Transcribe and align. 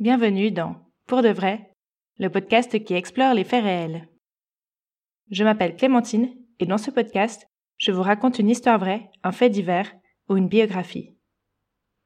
Bienvenue 0.00 0.52
dans 0.52 0.76
Pour 1.08 1.22
de 1.22 1.28
vrai, 1.28 1.72
le 2.18 2.30
podcast 2.30 2.84
qui 2.84 2.94
explore 2.94 3.34
les 3.34 3.42
faits 3.42 3.64
réels. 3.64 4.08
Je 5.32 5.42
m'appelle 5.42 5.74
Clémentine 5.74 6.36
et 6.60 6.66
dans 6.66 6.78
ce 6.78 6.92
podcast, 6.92 7.48
je 7.78 7.90
vous 7.90 8.02
raconte 8.02 8.38
une 8.38 8.48
histoire 8.48 8.78
vraie, 8.78 9.10
un 9.24 9.32
fait 9.32 9.50
divers 9.50 9.92
ou 10.28 10.36
une 10.36 10.46
biographie. 10.46 11.16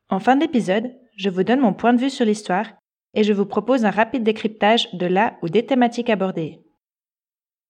En 0.09 0.21
fin 0.21 0.37
d'épisode, 0.37 0.91
je 1.19 1.29
vous 1.29 1.45
donne 1.45 1.61
mon 1.61 1.75
point 1.75 1.93
de 1.93 2.01
vue 2.01 2.09
sur 2.09 2.25
l'histoire 2.25 2.73
et 3.13 3.25
je 3.25 3.35
vous 3.35 3.45
propose 3.45 3.85
un 3.85 3.91
rapide 3.91 4.23
décryptage 4.23 4.91
de 4.95 5.05
la 5.05 5.37
ou 5.43 5.51
des 5.51 5.67
thématiques 5.67 6.09
abordées. 6.09 6.63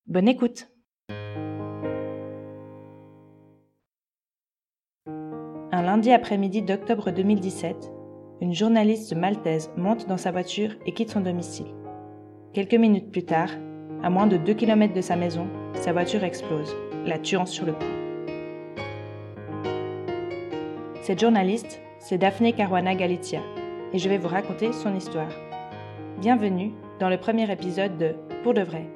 Bonne 0.06 0.28
écoute 0.28 0.68
Un 5.08 5.82
lundi 5.82 6.12
après-midi 6.12 6.62
d'octobre 6.62 7.10
2017, 7.10 7.90
une 8.42 8.54
journaliste 8.54 9.14
maltaise 9.14 9.70
monte 9.76 10.08
dans 10.08 10.16
sa 10.16 10.32
voiture 10.32 10.72
et 10.84 10.92
quitte 10.92 11.10
son 11.10 11.20
domicile. 11.20 11.72
Quelques 12.52 12.74
minutes 12.74 13.12
plus 13.12 13.24
tard, 13.24 13.50
à 14.02 14.10
moins 14.10 14.26
de 14.26 14.36
2 14.36 14.54
km 14.54 14.92
de 14.92 15.00
sa 15.00 15.14
maison, 15.14 15.46
sa 15.74 15.92
voiture 15.92 16.24
explose, 16.24 16.74
la 17.06 17.20
tuant 17.20 17.46
sur 17.46 17.64
le 17.66 17.72
coup. 17.72 17.84
Cette 21.02 21.20
journaliste, 21.20 21.80
c'est 22.00 22.18
Daphne 22.18 22.52
Caruana 22.52 22.96
Galizia, 22.96 23.40
et 23.92 23.98
je 23.98 24.08
vais 24.08 24.18
vous 24.18 24.26
raconter 24.26 24.72
son 24.72 24.96
histoire. 24.96 25.30
Bienvenue 26.20 26.72
dans 26.98 27.08
le 27.08 27.18
premier 27.18 27.48
épisode 27.48 27.96
de 27.96 28.16
Pour 28.42 28.54
de 28.54 28.62
vrai. 28.62 28.88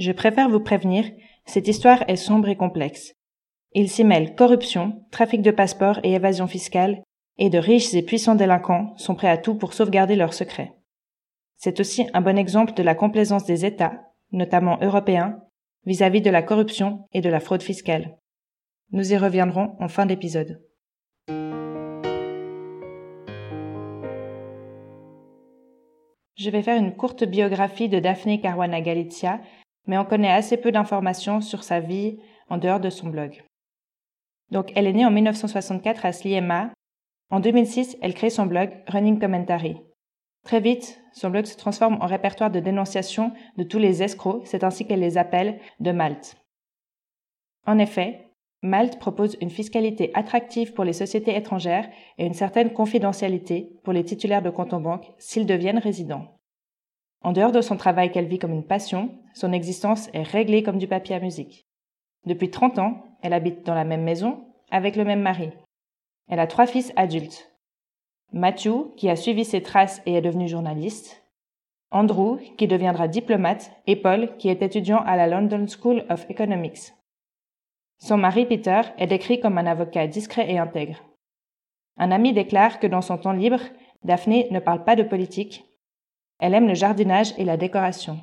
Je 0.00 0.12
préfère 0.12 0.48
vous 0.48 0.60
prévenir, 0.60 1.04
cette 1.44 1.68
histoire 1.68 2.04
est 2.08 2.16
sombre 2.16 2.48
et 2.48 2.56
complexe. 2.56 3.12
Il 3.74 3.90
s'y 3.90 4.02
mêle 4.02 4.34
corruption, 4.34 5.04
trafic 5.10 5.42
de 5.42 5.50
passeports 5.50 6.00
et 6.02 6.14
évasion 6.14 6.46
fiscale, 6.46 7.02
et 7.36 7.50
de 7.50 7.58
riches 7.58 7.92
et 7.92 8.00
puissants 8.00 8.34
délinquants 8.34 8.94
sont 8.96 9.14
prêts 9.14 9.28
à 9.28 9.36
tout 9.36 9.56
pour 9.56 9.74
sauvegarder 9.74 10.16
leurs 10.16 10.32
secrets. 10.32 10.72
C'est 11.58 11.80
aussi 11.80 12.06
un 12.14 12.22
bon 12.22 12.38
exemple 12.38 12.72
de 12.72 12.82
la 12.82 12.94
complaisance 12.94 13.44
des 13.44 13.66
États, 13.66 14.00
notamment 14.32 14.78
européens, 14.80 15.38
vis-à-vis 15.84 16.22
de 16.22 16.30
la 16.30 16.42
corruption 16.42 17.04
et 17.12 17.20
de 17.20 17.28
la 17.28 17.40
fraude 17.40 17.62
fiscale. 17.62 18.16
Nous 18.92 19.12
y 19.12 19.18
reviendrons 19.18 19.76
en 19.80 19.88
fin 19.88 20.06
d'épisode. 20.06 20.62
Je 26.40 26.48
vais 26.48 26.62
faire 26.62 26.78
une 26.78 26.96
courte 26.96 27.24
biographie 27.24 27.90
de 27.90 27.98
Daphne 27.98 28.40
Caruana 28.40 28.80
Galizia 28.80 29.40
mais 29.86 29.98
on 29.98 30.04
connaît 30.04 30.32
assez 30.32 30.56
peu 30.56 30.72
d'informations 30.72 31.40
sur 31.40 31.64
sa 31.64 31.80
vie 31.80 32.18
en 32.48 32.58
dehors 32.58 32.80
de 32.80 32.90
son 32.90 33.08
blog. 33.08 33.42
Donc, 34.50 34.72
elle 34.74 34.86
est 34.86 34.92
née 34.92 35.06
en 35.06 35.10
1964 35.10 36.04
à 36.04 36.12
Sliema. 36.12 36.70
En 37.30 37.40
2006, 37.40 37.96
elle 38.02 38.14
crée 38.14 38.30
son 38.30 38.46
blog 38.46 38.70
Running 38.88 39.18
Commentary. 39.18 39.76
Très 40.44 40.60
vite, 40.60 41.00
son 41.12 41.30
blog 41.30 41.44
se 41.44 41.56
transforme 41.56 41.98
en 42.00 42.06
répertoire 42.06 42.50
de 42.50 42.60
dénonciation 42.60 43.32
de 43.56 43.62
tous 43.62 43.78
les 43.78 44.02
escrocs, 44.02 44.46
c'est 44.46 44.64
ainsi 44.64 44.86
qu'elle 44.86 45.00
les 45.00 45.18
appelle, 45.18 45.60
de 45.80 45.92
Malte. 45.92 46.36
En 47.66 47.78
effet, 47.78 48.30
Malte 48.62 48.98
propose 48.98 49.36
une 49.40 49.50
fiscalité 49.50 50.10
attractive 50.14 50.72
pour 50.74 50.84
les 50.84 50.92
sociétés 50.92 51.36
étrangères 51.36 51.88
et 52.18 52.26
une 52.26 52.34
certaine 52.34 52.72
confidentialité 52.72 53.70
pour 53.84 53.92
les 53.92 54.04
titulaires 54.04 54.42
de 54.42 54.50
comptes 54.50 54.74
en 54.74 54.80
banque 54.80 55.06
s'ils 55.18 55.46
deviennent 55.46 55.78
résidents. 55.78 56.26
En 57.22 57.32
dehors 57.32 57.52
de 57.52 57.60
son 57.60 57.76
travail 57.76 58.10
qu'elle 58.10 58.28
vit 58.28 58.38
comme 58.38 58.52
une 58.52 58.66
passion, 58.66 59.10
son 59.34 59.52
existence 59.52 60.08
est 60.12 60.22
réglée 60.22 60.62
comme 60.62 60.78
du 60.78 60.86
papier 60.86 61.16
à 61.16 61.20
musique. 61.20 61.66
Depuis 62.26 62.50
30 62.50 62.78
ans, 62.78 63.04
elle 63.22 63.32
habite 63.32 63.64
dans 63.64 63.74
la 63.74 63.84
même 63.84 64.02
maison, 64.02 64.44
avec 64.70 64.96
le 64.96 65.04
même 65.04 65.20
mari. 65.20 65.50
Elle 66.28 66.40
a 66.40 66.46
trois 66.46 66.66
fils 66.66 66.92
adultes. 66.96 67.50
Matthew, 68.32 68.94
qui 68.96 69.08
a 69.08 69.16
suivi 69.16 69.44
ses 69.44 69.62
traces 69.62 70.02
et 70.06 70.14
est 70.14 70.20
devenu 70.20 70.48
journaliste. 70.48 71.24
Andrew, 71.90 72.38
qui 72.56 72.68
deviendra 72.68 73.08
diplomate, 73.08 73.72
et 73.86 73.96
Paul, 73.96 74.36
qui 74.36 74.48
est 74.48 74.62
étudiant 74.62 75.02
à 75.04 75.16
la 75.16 75.26
London 75.26 75.66
School 75.66 76.04
of 76.08 76.24
Economics. 76.28 76.92
Son 77.98 78.16
mari 78.16 78.46
Peter 78.46 78.82
est 78.98 79.08
décrit 79.08 79.40
comme 79.40 79.58
un 79.58 79.66
avocat 79.66 80.06
discret 80.06 80.50
et 80.50 80.58
intègre. 80.58 81.02
Un 81.96 82.12
ami 82.12 82.32
déclare 82.32 82.78
que 82.78 82.86
dans 82.86 83.02
son 83.02 83.18
temps 83.18 83.32
libre, 83.32 83.60
Daphné 84.04 84.48
ne 84.50 84.60
parle 84.60 84.84
pas 84.84 84.96
de 84.96 85.02
politique, 85.02 85.64
elle 86.40 86.54
aime 86.54 86.68
le 86.68 86.74
jardinage 86.74 87.34
et 87.36 87.44
la 87.44 87.58
décoration. 87.58 88.18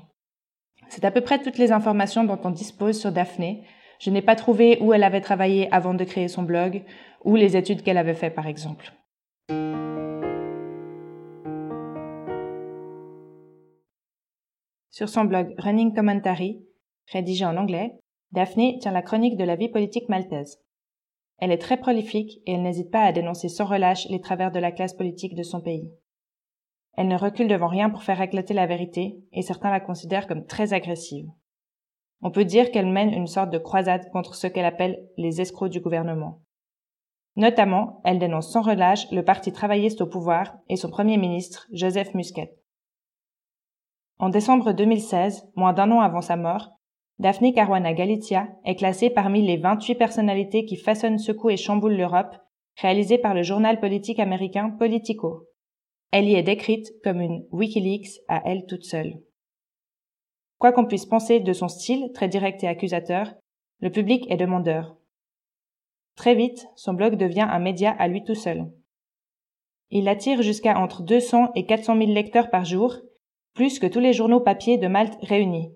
C'est 0.90 1.06
à 1.06 1.12
peu 1.12 1.22
près 1.22 1.42
toutes 1.42 1.58
les 1.58 1.72
informations 1.72 2.24
dont 2.24 2.40
on 2.44 2.52
dispose 2.52 3.00
sur 3.00 3.12
Daphné. 3.12 3.64
Je 4.00 4.10
n'ai 4.10 4.22
pas 4.22 4.36
trouvé 4.36 4.78
où 4.82 4.94
elle 4.94 5.04
avait 5.04 5.22
travaillé 5.22 5.72
avant 5.74 5.94
de 5.94 6.04
créer 6.04 6.28
son 6.28 6.44
blog 6.44 6.84
ou 7.24 7.36
les 7.36 7.58
études 7.58 7.84
qu'elle 7.84 7.98
avait 7.98 8.14
fait 8.14 8.30
par 8.30 8.48
exemple. 8.48 8.94
Sur 14.90 15.10
son 15.10 15.26
blog 15.26 15.54
Running 15.58 15.94
Commentary, 15.94 16.66
rédigé 17.12 17.46
en 17.46 17.58
anglais, 17.58 18.00
Daphné 18.32 18.78
tient 18.82 18.92
la 18.92 19.02
chronique 19.02 19.38
de 19.38 19.44
la 19.44 19.56
vie 19.56 19.70
politique 19.70 20.10
maltaise. 20.10 20.58
Elle 21.40 21.52
est 21.52 21.60
très 21.60 21.78
prolifique 21.78 22.42
et 22.46 22.54
elle 22.54 22.64
n'hésite 22.64 22.92
pas 22.92 23.04
à 23.04 23.12
dénoncer 23.12 23.48
sans 23.48 23.66
relâche 23.66 24.08
les 24.10 24.22
travers 24.22 24.52
de 24.52 24.60
la 24.60 24.72
classe 24.72 24.96
politique 24.96 25.36
de 25.36 25.44
son 25.44 25.62
pays. 25.62 25.92
Elle 26.98 27.08
ne 27.08 27.18
recule 27.18 27.48
devant 27.48 27.68
rien 27.68 27.90
pour 27.90 28.04
faire 28.04 28.20
éclater 28.20 28.54
la 28.54 28.66
vérité, 28.66 29.20
et 29.32 29.44
certains 29.44 29.70
la 29.70 29.80
considèrent 29.80 30.28
comme 30.28 30.46
très 30.46 30.74
agressive. 30.74 31.30
On 32.22 32.32
peut 32.32 32.46
dire 32.46 32.72
qu'elle 32.72 32.92
mène 32.92 33.14
une 33.14 33.28
sorte 33.28 33.52
de 33.52 33.60
croisade 33.60 34.10
contre 34.12 34.34
ce 34.34 34.48
qu'elle 34.48 34.66
appelle 34.66 35.08
les 35.16 35.40
escrocs 35.40 35.70
du 35.70 35.80
gouvernement. 35.80 36.42
Notamment, 37.36 38.02
elle 38.04 38.18
dénonce 38.18 38.52
sans 38.52 38.64
relâche 38.64 39.10
le 39.12 39.24
parti 39.24 39.54
travailliste 39.54 40.02
au 40.02 40.08
pouvoir 40.08 40.58
et 40.70 40.76
son 40.76 40.90
premier 40.90 41.18
ministre, 41.18 41.68
Joseph 41.72 42.16
Muscat. 42.16 42.48
En 44.18 44.30
décembre 44.30 44.72
2016, 44.72 45.52
moins 45.56 45.74
d'un 45.74 45.92
an 45.92 46.00
avant 46.00 46.22
sa 46.22 46.36
mort, 46.36 46.72
Daphne 47.20 47.54
Caruana 47.54 47.94
Galizia 47.94 48.48
est 48.66 48.76
classée 48.76 49.12
parmi 49.12 49.46
les 49.46 49.58
28 49.58 49.94
personnalités 49.96 50.66
qui 50.66 50.78
façonnent, 50.78 51.20
secouent 51.20 51.52
et 51.52 51.58
chamboulent 51.58 51.96
l'Europe, 51.96 52.36
réalisé 52.82 53.20
par 53.20 53.36
le 53.36 53.44
journal 53.44 53.80
politique 53.80 54.20
américain 54.20 54.72
Politico. 54.72 55.47
Elle 56.12 56.30
y 56.30 56.36
est 56.36 56.44
décrite 56.44 56.94
comme 57.04 57.22
une 57.22 57.46
Wikileaks 57.52 58.22
à 58.28 58.42
elle 58.46 58.66
toute 58.66 58.86
seule. 58.86 59.22
Quoi 60.58 60.72
qu'on 60.72 60.86
puisse 60.86 61.06
penser 61.06 61.40
de 61.40 61.54
son 61.54 61.68
style 61.68 62.12
très 62.14 62.28
direct 62.28 62.64
et 62.64 62.68
accusateur, 62.68 63.34
le 63.80 63.92
public 63.92 64.26
est 64.30 64.38
demandeur. 64.38 64.96
Très 66.16 66.34
vite, 66.34 66.66
son 66.76 66.94
blog 66.94 67.16
devient 67.16 67.48
un 67.48 67.60
média 67.60 67.92
à 67.92 68.08
lui 68.08 68.24
tout 68.24 68.36
seul. 68.36 68.72
Il 69.92 70.08
attire 70.08 70.42
jusqu'à 70.42 70.78
entre 70.80 71.04
200 71.04 71.52
et 71.56 71.66
400 71.66 71.98
000 71.98 72.12
lecteurs 72.12 72.50
par 72.50 72.66
jour, 72.66 72.98
plus 73.54 73.78
que 73.80 73.88
tous 73.88 74.00
les 74.00 74.14
journaux 74.14 74.40
papier 74.40 74.78
de 74.78 74.88
Malte 74.88 75.18
réunis. 75.22 75.72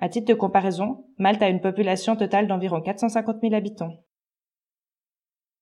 À 0.00 0.08
titre 0.08 0.26
de 0.26 0.38
comparaison, 0.38 1.06
Malte 1.18 1.42
a 1.42 1.48
une 1.48 1.60
population 1.60 2.16
totale 2.16 2.46
d'environ 2.46 2.80
450 2.80 3.36
000 3.40 3.54
habitants. 3.54 3.96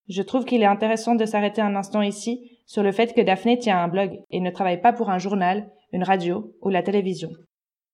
Je 0.08 0.22
trouve 0.22 0.44
qu'il 0.44 0.62
est 0.62 0.66
intéressant 0.66 1.14
de 1.14 1.24
s'arrêter 1.24 1.60
un 1.60 1.76
instant 1.76 2.02
ici 2.02 2.58
sur 2.66 2.82
le 2.82 2.92
fait 2.92 3.14
que 3.14 3.20
Daphné 3.20 3.58
tient 3.58 3.82
un 3.82 3.88
blog 3.88 4.20
et 4.30 4.40
ne 4.40 4.50
travaille 4.50 4.80
pas 4.80 4.92
pour 4.92 5.10
un 5.10 5.18
journal, 5.18 5.70
une 5.92 6.02
radio 6.02 6.54
ou 6.60 6.68
la 6.70 6.82
télévision. 6.82 7.30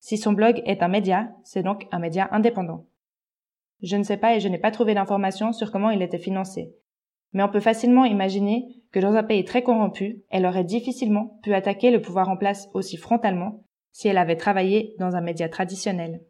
Si 0.00 0.16
son 0.16 0.32
blog 0.32 0.62
est 0.64 0.82
un 0.82 0.88
média, 0.88 1.28
c'est 1.44 1.62
donc 1.62 1.86
un 1.90 1.98
média 1.98 2.28
indépendant. 2.30 2.86
Je 3.82 3.96
ne 3.96 4.02
sais 4.02 4.16
pas 4.16 4.36
et 4.36 4.40
je 4.40 4.48
n'ai 4.48 4.58
pas 4.58 4.70
trouvé 4.70 4.94
d'informations 4.94 5.52
sur 5.52 5.70
comment 5.70 5.90
il 5.90 6.02
était 6.02 6.18
financé. 6.18 6.72
Mais 7.32 7.42
on 7.42 7.48
peut 7.48 7.60
facilement 7.60 8.04
imaginer 8.04 8.64
que 8.90 9.00
dans 9.00 9.14
un 9.14 9.22
pays 9.22 9.44
très 9.44 9.62
corrompu, 9.62 10.22
elle 10.30 10.46
aurait 10.46 10.64
difficilement 10.64 11.38
pu 11.42 11.52
attaquer 11.52 11.90
le 11.90 12.00
pouvoir 12.00 12.28
en 12.28 12.36
place 12.36 12.68
aussi 12.72 12.96
frontalement 12.96 13.64
si 13.92 14.08
elle 14.08 14.18
avait 14.18 14.36
travaillé 14.36 14.94
dans 14.98 15.16
un 15.16 15.20
média 15.20 15.48
traditionnel. 15.48 16.20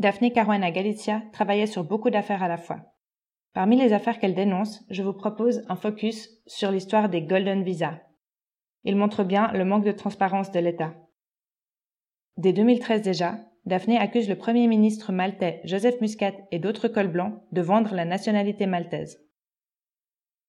Daphne 0.00 0.32
Caruana 0.32 0.70
Galizia 0.70 1.20
travaillait 1.30 1.66
sur 1.66 1.84
beaucoup 1.84 2.08
d'affaires 2.08 2.42
à 2.42 2.48
la 2.48 2.56
fois. 2.56 2.94
Parmi 3.52 3.76
les 3.76 3.92
affaires 3.92 4.18
qu'elle 4.18 4.34
dénonce, 4.34 4.82
je 4.88 5.02
vous 5.02 5.12
propose 5.12 5.62
un 5.68 5.76
focus 5.76 6.40
sur 6.46 6.70
l'histoire 6.72 7.10
des 7.10 7.20
Golden 7.20 7.62
Visa. 7.62 8.00
Il 8.84 8.96
montre 8.96 9.24
bien 9.24 9.52
le 9.52 9.66
manque 9.66 9.84
de 9.84 9.92
transparence 9.92 10.50
de 10.52 10.58
l'État. 10.58 10.94
Dès 12.38 12.54
2013 12.54 13.02
déjà, 13.02 13.40
Daphne 13.66 13.98
accuse 13.98 14.26
le 14.26 14.36
Premier 14.36 14.68
ministre 14.68 15.12
maltais 15.12 15.60
Joseph 15.64 16.00
Muscat 16.00 16.32
et 16.50 16.58
d'autres 16.58 16.88
cols 16.88 17.12
blancs 17.12 17.34
de 17.52 17.60
vendre 17.60 17.94
la 17.94 18.06
nationalité 18.06 18.64
maltaise. 18.64 19.20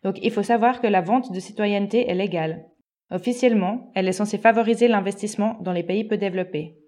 Donc 0.01 0.17
il 0.21 0.31
faut 0.31 0.43
savoir 0.43 0.79
que 0.79 0.87
la 0.87 1.01
vente 1.01 1.33
de 1.33 1.39
citoyenneté 1.41 2.09
est 2.09 2.15
légale. 2.15 2.67
Officiellement, 3.09 3.91
elle 3.95 4.07
est 4.07 4.13
censée 4.13 4.37
favoriser 4.37 4.87
l'investissement 4.87 5.57
dans 5.59 5.73
les 5.73 5.83
pays 5.83 6.05
peu 6.05 6.15
développés. 6.15 6.80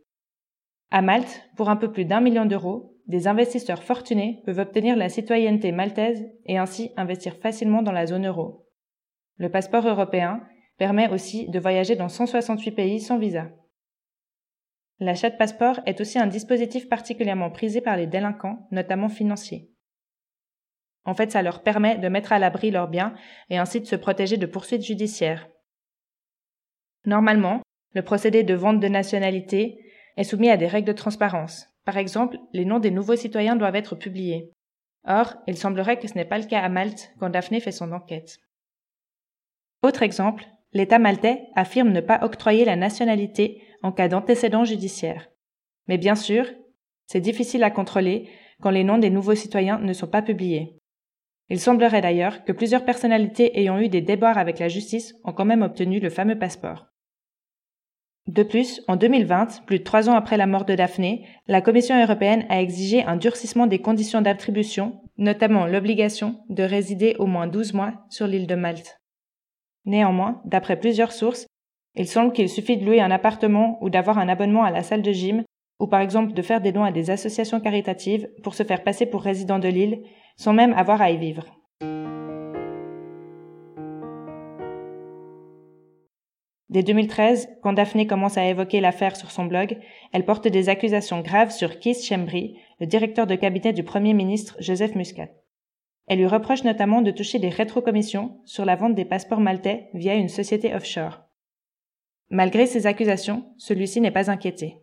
À 0.93 1.01
Malte, 1.01 1.41
pour 1.57 1.71
un 1.71 1.75
peu 1.75 1.91
plus 1.91 2.05
d'un 2.05 2.21
million 2.21 2.45
d'euros, 2.45 2.95
des 3.07 3.27
investisseurs 3.27 3.81
fortunés 3.81 4.43
peuvent 4.45 4.59
obtenir 4.59 4.95
la 4.95 5.09
citoyenneté 5.09 5.71
maltaise 5.71 6.23
et 6.45 6.59
ainsi 6.59 6.91
investir 6.97 7.35
facilement 7.37 7.81
dans 7.81 7.91
la 7.91 8.05
zone 8.05 8.27
euro. 8.27 8.67
Le 9.37 9.49
passeport 9.49 9.87
européen 9.87 10.43
permet 10.77 11.09
aussi 11.09 11.49
de 11.49 11.59
voyager 11.59 11.95
dans 11.95 12.09
168 12.09 12.71
pays 12.73 12.99
sans 13.01 13.17
visa. 13.17 13.49
L'achat 14.99 15.31
de 15.31 15.35
passeport 15.35 15.79
est 15.87 15.99
aussi 15.99 16.19
un 16.19 16.27
dispositif 16.27 16.87
particulièrement 16.87 17.49
prisé 17.49 17.81
par 17.81 17.97
les 17.97 18.05
délinquants, 18.05 18.67
notamment 18.69 19.09
financiers. 19.09 19.71
En 21.05 21.15
fait, 21.15 21.31
ça 21.31 21.41
leur 21.41 21.63
permet 21.63 21.97
de 21.97 22.07
mettre 22.07 22.33
à 22.33 22.37
l'abri 22.37 22.69
leurs 22.69 22.87
biens 22.87 23.15
et 23.49 23.57
ainsi 23.57 23.81
de 23.81 23.87
se 23.87 23.95
protéger 23.95 24.37
de 24.37 24.45
poursuites 24.45 24.85
judiciaires. 24.85 25.49
Normalement, 27.07 27.63
le 27.95 28.03
procédé 28.03 28.43
de 28.43 28.53
vente 28.53 28.79
de 28.79 28.87
nationalité 28.87 29.79
est 30.17 30.23
soumis 30.23 30.49
à 30.49 30.57
des 30.57 30.67
règles 30.67 30.87
de 30.87 30.93
transparence. 30.93 31.67
Par 31.85 31.97
exemple, 31.97 32.37
les 32.53 32.65
noms 32.65 32.79
des 32.79 32.91
nouveaux 32.91 33.15
citoyens 33.15 33.55
doivent 33.55 33.75
être 33.75 33.95
publiés. 33.95 34.51
Or, 35.05 35.35
il 35.47 35.57
semblerait 35.57 35.99
que 35.99 36.07
ce 36.07 36.15
n'est 36.15 36.25
pas 36.25 36.37
le 36.37 36.45
cas 36.45 36.61
à 36.61 36.69
Malte 36.69 37.11
quand 37.19 37.29
Daphné 37.29 37.59
fait 37.59 37.71
son 37.71 37.91
enquête. 37.91 38.39
Autre 39.81 40.03
exemple, 40.03 40.45
l'État 40.71 40.99
maltais 40.99 41.47
affirme 41.55 41.89
ne 41.89 41.99
pas 41.99 42.23
octroyer 42.23 42.63
la 42.63 42.77
nationalité 42.77 43.61
en 43.81 43.91
cas 43.91 44.07
d'antécédent 44.07 44.63
judiciaire. 44.63 45.29
Mais 45.87 45.97
bien 45.97 46.15
sûr, 46.15 46.45
c'est 47.07 47.19
difficile 47.19 47.63
à 47.63 47.71
contrôler 47.71 48.29
quand 48.61 48.69
les 48.69 48.85
noms 48.85 48.97
des 48.97 49.09
nouveaux 49.09 49.35
citoyens 49.35 49.79
ne 49.79 49.91
sont 49.91 50.07
pas 50.07 50.21
publiés. 50.21 50.79
Il 51.49 51.59
semblerait 51.59 52.01
d'ailleurs 52.01 52.45
que 52.45 52.53
plusieurs 52.53 52.85
personnalités 52.85 53.59
ayant 53.59 53.77
eu 53.77 53.89
des 53.89 54.01
déboires 54.01 54.37
avec 54.37 54.59
la 54.59 54.69
justice 54.69 55.13
ont 55.25 55.33
quand 55.33 55.43
même 55.43 55.61
obtenu 55.61 55.99
le 55.99 56.09
fameux 56.09 56.39
passeport. 56.39 56.92
De 58.27 58.43
plus, 58.43 58.81
en 58.87 58.95
2020, 58.95 59.65
plus 59.65 59.79
de 59.79 59.83
trois 59.83 60.09
ans 60.09 60.15
après 60.15 60.37
la 60.37 60.47
mort 60.47 60.63
de 60.63 60.75
Daphné, 60.75 61.27
la 61.47 61.61
Commission 61.61 62.01
européenne 62.01 62.45
a 62.49 62.61
exigé 62.61 63.03
un 63.03 63.17
durcissement 63.17 63.67
des 63.67 63.79
conditions 63.79 64.21
d'attribution, 64.21 65.01
notamment 65.17 65.67
l'obligation 65.67 66.37
de 66.49 66.63
résider 66.63 67.15
au 67.19 67.25
moins 67.25 67.47
12 67.47 67.73
mois 67.73 67.93
sur 68.09 68.25
l'île 68.25 68.47
de 68.47 68.55
Malte. 68.55 69.01
Néanmoins, 69.85 70.41
d'après 70.45 70.79
plusieurs 70.79 71.11
sources, 71.11 71.47
il 71.95 72.07
semble 72.07 72.31
qu'il 72.31 72.47
suffit 72.47 72.77
de 72.77 72.85
louer 72.85 73.01
un 73.01 73.11
appartement 73.11 73.77
ou 73.81 73.89
d'avoir 73.89 74.17
un 74.17 74.29
abonnement 74.29 74.63
à 74.63 74.71
la 74.71 74.83
salle 74.83 75.01
de 75.01 75.11
gym, 75.11 75.43
ou 75.79 75.87
par 75.87 75.99
exemple 75.99 76.33
de 76.33 76.41
faire 76.41 76.61
des 76.61 76.71
dons 76.71 76.85
à 76.85 76.93
des 76.93 77.11
associations 77.11 77.59
caritatives 77.59 78.29
pour 78.41 78.55
se 78.55 78.63
faire 78.63 78.83
passer 78.83 79.05
pour 79.05 79.21
résident 79.21 79.59
de 79.59 79.67
l'île, 79.67 80.01
sans 80.37 80.53
même 80.53 80.73
avoir 80.73 81.01
à 81.01 81.11
y 81.11 81.17
vivre. 81.17 81.45
Dès 86.73 86.81
2013, 86.81 87.49
quand 87.61 87.73
Daphné 87.73 88.07
commence 88.07 88.35
à 88.35 88.47
évoquer 88.47 88.81
l'affaire 88.81 89.15
sur 89.15 89.29
son 89.29 89.45
blog, 89.45 89.77
elle 90.11 90.25
porte 90.25 90.47
des 90.47 90.69
accusations 90.69 91.21
graves 91.21 91.51
sur 91.51 91.77
Keith 91.77 92.03
Chembry, 92.03 92.57
le 92.79 92.87
directeur 92.87 93.27
de 93.27 93.35
cabinet 93.35 93.73
du 93.73 93.83
Premier 93.83 94.15
ministre 94.15 94.55
Joseph 94.57 94.95
Muscat. 94.95 95.29
Elle 96.07 96.17
lui 96.17 96.25
reproche 96.25 96.63
notamment 96.63 97.03
de 97.03 97.11
toucher 97.11 97.37
des 97.37 97.49
rétrocommissions 97.49 98.41
sur 98.45 98.65
la 98.65 98.75
vente 98.75 98.95
des 98.95 99.05
passeports 99.05 99.39
maltais 99.39 99.91
via 99.93 100.15
une 100.15 100.29
société 100.29 100.73
offshore. 100.73 101.19
Malgré 102.31 102.65
ces 102.65 102.87
accusations, 102.87 103.53
celui-ci 103.59 104.01
n'est 104.01 104.09
pas 104.09 104.31
inquiété. 104.31 104.79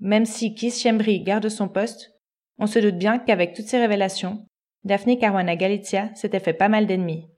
Même 0.00 0.24
si 0.24 0.54
Keith 0.54 0.78
Chembry 0.78 1.20
garde 1.20 1.50
son 1.50 1.68
poste, 1.68 2.18
on 2.56 2.66
se 2.66 2.78
doute 2.78 2.96
bien 2.96 3.18
qu'avec 3.18 3.52
toutes 3.52 3.66
ces 3.66 3.78
révélations, 3.78 4.46
Daphne 4.84 5.18
Caruana 5.18 5.56
Galizia 5.56 6.08
s'était 6.14 6.40
fait 6.40 6.54
pas 6.54 6.70
mal 6.70 6.86
d'ennemis. 6.86 7.28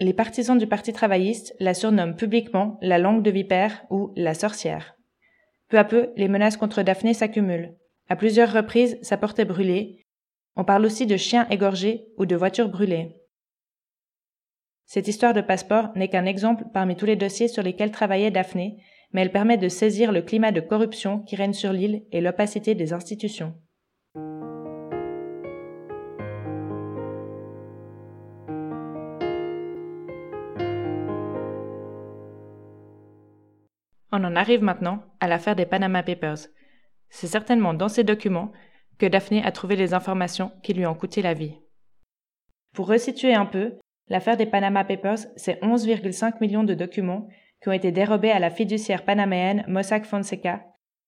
Les 0.00 0.14
partisans 0.14 0.58
du 0.58 0.66
Parti 0.66 0.92
travailliste 0.92 1.54
la 1.60 1.74
surnomment 1.74 2.16
publiquement 2.16 2.78
la 2.80 2.98
langue 2.98 3.22
de 3.22 3.30
vipère 3.30 3.84
ou 3.90 4.12
la 4.16 4.34
sorcière. 4.34 4.96
Peu 5.68 5.78
à 5.78 5.84
peu, 5.84 6.10
les 6.16 6.28
menaces 6.28 6.56
contre 6.56 6.82
Daphné 6.82 7.14
s'accumulent. 7.14 7.76
À 8.08 8.16
plusieurs 8.16 8.52
reprises, 8.52 8.98
sa 9.02 9.16
porte 9.16 9.38
est 9.38 9.44
brûlée. 9.44 10.04
On 10.56 10.64
parle 10.64 10.84
aussi 10.84 11.06
de 11.06 11.16
chiens 11.16 11.46
égorgés 11.50 12.08
ou 12.18 12.26
de 12.26 12.36
voitures 12.36 12.68
brûlées. 12.68 13.16
Cette 14.86 15.08
histoire 15.08 15.32
de 15.32 15.40
passeport 15.40 15.90
n'est 15.96 16.08
qu'un 16.08 16.26
exemple 16.26 16.64
parmi 16.74 16.96
tous 16.96 17.06
les 17.06 17.16
dossiers 17.16 17.48
sur 17.48 17.62
lesquels 17.62 17.90
travaillait 17.90 18.30
Daphné, 18.30 18.82
mais 19.12 19.22
elle 19.22 19.32
permet 19.32 19.56
de 19.56 19.68
saisir 19.68 20.12
le 20.12 20.22
climat 20.22 20.52
de 20.52 20.60
corruption 20.60 21.20
qui 21.20 21.36
règne 21.36 21.52
sur 21.52 21.72
l'île 21.72 22.04
et 22.12 22.20
l'opacité 22.20 22.74
des 22.74 22.92
institutions. 22.92 23.54
On 34.12 34.22
en 34.24 34.36
arrive 34.36 34.62
maintenant 34.62 35.02
à 35.20 35.26
l'affaire 35.26 35.56
des 35.56 35.64
Panama 35.64 36.02
Papers. 36.02 36.48
C'est 37.08 37.26
certainement 37.26 37.72
dans 37.72 37.88
ces 37.88 38.04
documents 38.04 38.52
que 38.98 39.06
Daphné 39.06 39.42
a 39.42 39.50
trouvé 39.52 39.74
les 39.74 39.94
informations 39.94 40.52
qui 40.62 40.74
lui 40.74 40.84
ont 40.84 40.94
coûté 40.94 41.22
la 41.22 41.32
vie. 41.32 41.58
Pour 42.74 42.88
resituer 42.88 43.34
un 43.34 43.46
peu, 43.46 43.78
l'affaire 44.08 44.36
des 44.36 44.46
Panama 44.46 44.84
Papers, 44.84 45.26
c'est 45.36 45.58
11,5 45.62 46.34
millions 46.42 46.62
de 46.62 46.74
documents 46.74 47.26
qui 47.62 47.70
ont 47.70 47.72
été 47.72 47.90
dérobés 47.90 48.30
à 48.30 48.38
la 48.38 48.50
fiduciaire 48.50 49.04
panaméenne 49.04 49.64
Mossack 49.66 50.04
Fonseca 50.04 50.62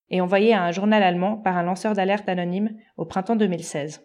et 0.08 0.22
envoyés 0.22 0.54
à 0.54 0.62
un 0.62 0.72
journal 0.72 1.02
allemand 1.02 1.36
par 1.36 1.58
un 1.58 1.62
lanceur 1.62 1.92
d'alerte 1.92 2.28
anonyme 2.28 2.74
au 2.96 3.04
printemps 3.04 3.36
2016. 3.36 4.02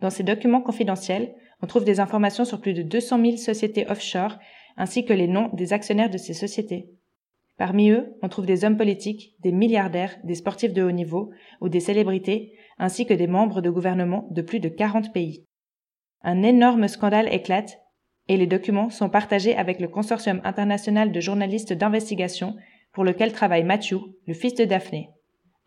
Dans 0.00 0.10
ces 0.10 0.22
documents 0.22 0.62
confidentiels, 0.62 1.34
on 1.60 1.66
trouve 1.66 1.84
des 1.84 2.00
informations 2.00 2.44
sur 2.44 2.60
plus 2.60 2.74
de 2.74 2.82
200 2.82 3.20
000 3.20 3.36
sociétés 3.36 3.86
offshore 3.90 4.38
ainsi 4.76 5.04
que 5.04 5.12
les 5.12 5.28
noms 5.28 5.50
des 5.52 5.72
actionnaires 5.72 6.10
de 6.10 6.18
ces 6.18 6.34
sociétés. 6.34 6.90
Parmi 7.58 7.90
eux, 7.90 8.14
on 8.22 8.28
trouve 8.28 8.46
des 8.46 8.64
hommes 8.64 8.76
politiques, 8.76 9.34
des 9.40 9.52
milliardaires, 9.52 10.16
des 10.24 10.34
sportifs 10.34 10.74
de 10.74 10.82
haut 10.82 10.92
niveau 10.92 11.30
ou 11.60 11.68
des 11.68 11.80
célébrités, 11.80 12.52
ainsi 12.78 13.06
que 13.06 13.14
des 13.14 13.26
membres 13.26 13.62
de 13.62 13.70
gouvernements 13.70 14.28
de 14.30 14.42
plus 14.42 14.60
de 14.60 14.68
40 14.68 15.12
pays. 15.12 15.46
Un 16.22 16.42
énorme 16.42 16.88
scandale 16.88 17.32
éclate 17.32 17.78
et 18.28 18.36
les 18.36 18.46
documents 18.46 18.90
sont 18.90 19.08
partagés 19.08 19.56
avec 19.56 19.80
le 19.80 19.88
consortium 19.88 20.40
international 20.44 21.12
de 21.12 21.20
journalistes 21.20 21.72
d'investigation 21.72 22.56
pour 22.92 23.04
lequel 23.04 23.32
travaille 23.32 23.64
Matthew, 23.64 24.00
le 24.26 24.34
fils 24.34 24.54
de 24.54 24.64
Daphné. 24.64 25.10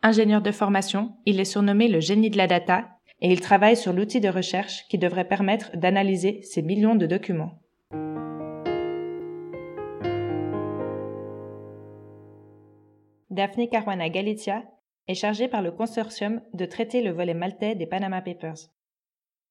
Ingénieur 0.02 0.42
de 0.42 0.52
formation, 0.52 1.12
il 1.26 1.40
est 1.40 1.44
surnommé 1.44 1.88
le 1.88 2.00
génie 2.00 2.30
de 2.30 2.36
la 2.36 2.46
data 2.46 2.88
et 3.20 3.32
il 3.32 3.40
travaille 3.40 3.76
sur 3.76 3.92
l'outil 3.92 4.20
de 4.20 4.28
recherche 4.28 4.86
qui 4.88 4.98
devrait 4.98 5.28
permettre 5.28 5.76
d'analyser 5.76 6.40
ces 6.42 6.62
millions 6.62 6.94
de 6.94 7.06
documents. 7.06 7.60
Daphne 13.30 13.68
Caruana 13.68 14.08
Galizia 14.08 14.64
est 15.06 15.14
chargée 15.14 15.46
par 15.46 15.62
le 15.62 15.70
consortium 15.70 16.42
de 16.52 16.64
traiter 16.66 17.00
le 17.00 17.12
volet 17.12 17.34
maltais 17.34 17.76
des 17.76 17.86
Panama 17.86 18.20
Papers. 18.22 18.70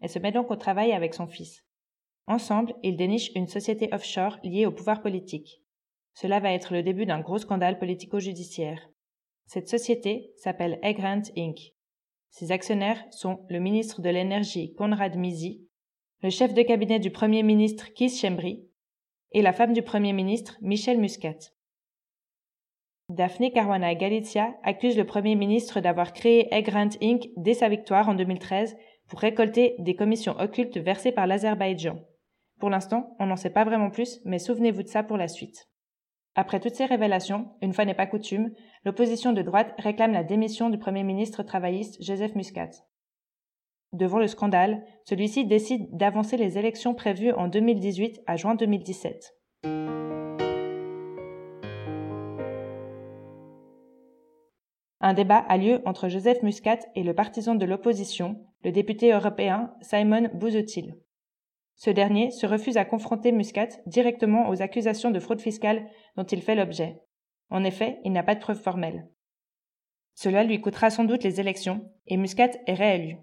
Elle 0.01 0.09
se 0.09 0.19
met 0.19 0.33
donc 0.33 0.51
au 0.51 0.57
travail 0.57 0.91
avec 0.91 1.13
son 1.13 1.27
fils. 1.27 1.65
Ensemble, 2.27 2.73
ils 2.83 2.97
dénichent 2.97 3.31
une 3.35 3.47
société 3.47 3.87
offshore 3.93 4.37
liée 4.43 4.65
au 4.65 4.71
pouvoir 4.71 5.01
politique. 5.01 5.61
Cela 6.13 6.41
va 6.41 6.51
être 6.51 6.73
le 6.73 6.83
début 6.83 7.05
d'un 7.05 7.21
gros 7.21 7.37
scandale 7.37 7.79
politico-judiciaire. 7.79 8.89
Cette 9.45 9.69
société 9.69 10.33
s'appelle 10.35 10.79
Egrant 10.83 11.21
Inc. 11.37 11.73
Ses 12.29 12.51
actionnaires 12.51 13.03
sont 13.11 13.45
le 13.49 13.59
ministre 13.59 14.01
de 14.01 14.09
l'Énergie 14.09 14.73
Conrad 14.73 15.15
Misi, 15.15 15.65
le 16.21 16.29
chef 16.29 16.53
de 16.53 16.61
cabinet 16.63 16.99
du 16.99 17.11
Premier 17.11 17.43
ministre 17.43 17.93
Keith 17.93 18.15
Chembry 18.19 18.67
et 19.31 19.41
la 19.41 19.53
femme 19.53 19.73
du 19.73 19.81
Premier 19.81 20.11
ministre 20.11 20.57
Michel 20.61 20.99
Muscat. 20.99 21.51
Daphne 23.09 23.51
Caruana 23.51 23.95
Galizia 23.95 24.53
accuse 24.63 24.95
le 24.95 25.03
Premier 25.03 25.35
ministre 25.35 25.79
d'avoir 25.79 26.13
créé 26.13 26.47
Grant 26.61 26.89
Inc. 27.01 27.29
dès 27.37 27.55
sa 27.55 27.67
victoire 27.67 28.07
en 28.07 28.13
2013 28.13 28.77
pour 29.07 29.19
récolter 29.19 29.75
des 29.79 29.95
commissions 29.95 30.37
occultes 30.39 30.77
versées 30.77 31.11
par 31.11 31.25
l'Azerbaïdjan. 31.25 31.99
Pour 32.59 32.69
l'instant, 32.69 33.15
on 33.19 33.25
n'en 33.25 33.35
sait 33.35 33.49
pas 33.49 33.63
vraiment 33.65 33.89
plus, 33.89 34.21
mais 34.25 34.37
souvenez-vous 34.37 34.83
de 34.83 34.87
ça 34.87 35.01
pour 35.01 35.17
la 35.17 35.27
suite. 35.27 35.69
Après 36.35 36.59
toutes 36.59 36.75
ces 36.75 36.85
révélations, 36.85 37.49
une 37.63 37.73
fois 37.73 37.85
n'est 37.85 37.95
pas 37.95 38.05
coutume, 38.05 38.51
l'opposition 38.85 39.33
de 39.33 39.41
droite 39.41 39.73
réclame 39.79 40.13
la 40.13 40.23
démission 40.23 40.69
du 40.69 40.77
Premier 40.77 41.03
ministre 41.03 41.41
travailliste 41.41 42.03
Joseph 42.03 42.35
Muscat. 42.35 42.69
Devant 43.91 44.19
le 44.19 44.27
scandale, 44.27 44.83
celui-ci 45.05 45.45
décide 45.45 45.89
d'avancer 45.91 46.37
les 46.37 46.59
élections 46.59 46.93
prévues 46.93 47.31
en 47.31 47.47
2018 47.47 48.21
à 48.27 48.35
juin 48.35 48.53
2017. 48.53 49.33
Un 55.01 55.13
débat 55.13 55.37
a 55.37 55.57
lieu 55.57 55.81
entre 55.85 56.09
Joseph 56.09 56.43
Muscat 56.43 56.79
et 56.95 57.03
le 57.03 57.13
partisan 57.13 57.55
de 57.55 57.65
l'opposition, 57.65 58.45
le 58.63 58.71
député 58.71 59.13
européen 59.13 59.73
Simon 59.81 60.29
Busuttil. 60.33 60.95
Ce 61.75 61.89
dernier 61.89 62.31
se 62.31 62.45
refuse 62.45 62.75
à 62.75 62.83
confronter 62.83 63.31
Muscat 63.31 63.69
directement 63.85 64.49
aux 64.49 64.61
accusations 64.61 65.11
de 65.11 65.19
fraude 65.21 65.39
fiscale 65.39 65.89
dont 66.17 66.25
il 66.25 66.41
fait 66.41 66.55
l'objet. 66.55 66.99
En 67.49 67.63
effet, 67.63 67.99
il 68.03 68.11
n'a 68.11 68.23
pas 68.23 68.35
de 68.35 68.41
preuves 68.41 68.61
formelles. 68.61 69.07
Cela 70.15 70.43
lui 70.43 70.59
coûtera 70.59 70.89
sans 70.89 71.05
doute 71.05 71.23
les 71.23 71.39
élections, 71.39 71.89
et 72.05 72.17
Muscat 72.17 72.51
est 72.67 72.73
réélu. 72.73 73.15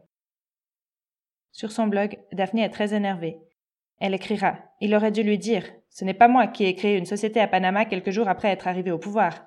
Sur 1.52 1.70
son 1.70 1.86
blog, 1.86 2.18
Daphne 2.32 2.60
est 2.60 2.70
très 2.70 2.94
énervée. 2.94 3.38
Elle 3.98 4.14
écrira 4.14 4.58
Il 4.80 4.94
aurait 4.94 5.12
dû 5.12 5.22
lui 5.22 5.36
dire 5.36 5.70
Ce 5.90 6.06
n'est 6.06 6.14
pas 6.14 6.28
moi 6.28 6.46
qui 6.46 6.64
ai 6.64 6.74
créé 6.74 6.96
une 6.96 7.04
société 7.04 7.38
à 7.40 7.48
Panama 7.48 7.84
quelques 7.84 8.10
jours 8.10 8.28
après 8.28 8.48
être 8.48 8.66
arrivé 8.66 8.90
au 8.90 8.98
pouvoir. 8.98 9.46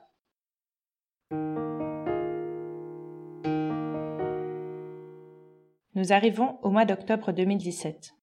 Nous 6.00 6.14
arrivons 6.14 6.58
au 6.62 6.70
mois 6.70 6.86
d'octobre 6.86 7.34
2017. 7.34 8.14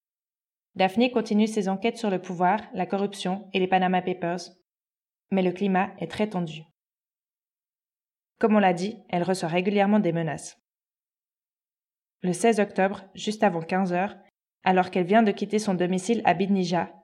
Daphné 0.76 1.10
continue 1.10 1.46
ses 1.46 1.68
enquêtes 1.68 1.98
sur 1.98 2.08
le 2.08 2.22
pouvoir, 2.22 2.62
la 2.72 2.86
corruption 2.86 3.50
et 3.52 3.58
les 3.58 3.66
Panama 3.66 4.00
Papers, 4.00 4.40
mais 5.30 5.42
le 5.42 5.52
climat 5.52 5.92
est 5.98 6.10
très 6.10 6.26
tendu. 6.26 6.62
Comme 8.38 8.56
on 8.56 8.60
l'a 8.60 8.72
dit, 8.72 8.96
elle 9.10 9.24
reçoit 9.24 9.50
régulièrement 9.50 9.98
des 9.98 10.12
menaces. 10.12 10.58
Le 12.22 12.32
16 12.32 12.60
octobre, 12.60 13.04
juste 13.14 13.42
avant 13.42 13.60
15 13.60 13.92
heures, 13.92 14.16
alors 14.64 14.90
qu'elle 14.90 15.04
vient 15.04 15.22
de 15.22 15.32
quitter 15.32 15.58
son 15.58 15.74
domicile 15.74 16.22
à 16.24 16.32
Bidnija, 16.32 16.94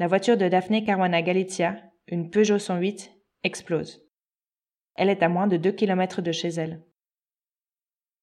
la 0.00 0.08
voiture 0.08 0.36
de 0.36 0.48
Daphné 0.48 0.82
Caruana 0.82 1.22
Galizia, 1.22 1.80
une 2.08 2.30
Peugeot 2.30 2.58
108, 2.58 3.12
explose. 3.44 4.04
Elle 4.96 5.08
est 5.08 5.22
à 5.22 5.28
moins 5.28 5.46
de 5.46 5.56
2 5.56 5.70
kilomètres 5.70 6.20
de 6.20 6.32
chez 6.32 6.48
elle. 6.48 6.82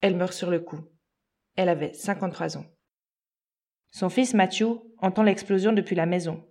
Elle 0.02 0.18
meurt 0.18 0.34
sur 0.34 0.50
le 0.50 0.60
coup. 0.60 0.80
Elle 1.56 1.68
avait 1.68 1.92
53 1.92 2.58
ans. 2.58 2.64
Son 3.90 4.08
fils 4.08 4.34
Matthew 4.34 4.80
entend 4.98 5.22
l'explosion 5.22 5.72
depuis 5.72 5.94
la 5.94 6.06
maison. 6.06 6.44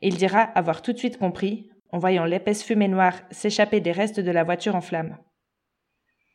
Il 0.00 0.16
dira 0.16 0.40
avoir 0.40 0.82
tout 0.82 0.92
de 0.92 0.98
suite 0.98 1.18
compris, 1.18 1.70
en 1.92 1.98
voyant 1.98 2.24
l'épaisse 2.24 2.64
fumée 2.64 2.88
noire 2.88 3.20
s'échapper 3.30 3.80
des 3.80 3.92
restes 3.92 4.20
de 4.20 4.30
la 4.30 4.44
voiture 4.44 4.74
en 4.74 4.80
flammes. 4.80 5.18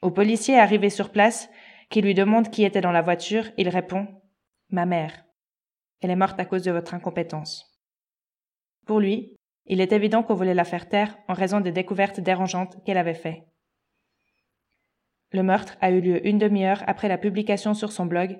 Au 0.01 0.10
policier 0.10 0.57
arrivé 0.57 0.89
sur 0.89 1.12
place, 1.12 1.50
qui 1.89 2.01
lui 2.01 2.13
demande 2.13 2.50
qui 2.50 2.63
était 2.63 2.81
dans 2.81 2.91
la 2.91 3.01
voiture, 3.01 3.51
il 3.57 3.69
répond 3.69 4.07
Ma 4.69 4.86
mère. 4.86 5.25
Elle 6.00 6.12
est 6.12 6.15
morte 6.15 6.39
à 6.39 6.45
cause 6.45 6.63
de 6.63 6.71
votre 6.71 6.93
incompétence. 6.93 7.77
Pour 8.86 9.00
lui, 9.00 9.36
il 9.65 9.81
est 9.81 9.91
évident 9.91 10.24
qu'on 10.24 10.33
voulait 10.33 10.53
la 10.53 10.63
faire 10.63 10.88
taire 10.89 11.17
en 11.27 11.33
raison 11.33 11.60
des 11.60 11.71
découvertes 11.71 12.19
dérangeantes 12.19 12.83
qu'elle 12.83 12.98
avait 12.98 13.13
faites. 13.13 13.43
Le 15.31 15.43
meurtre 15.43 15.77
a 15.81 15.91
eu 15.91 16.01
lieu 16.01 16.27
une 16.27 16.38
demi-heure 16.38 16.83
après 16.88 17.07
la 17.07 17.17
publication 17.17 17.73
sur 17.73 17.91
son 17.91 18.05
blog 18.05 18.38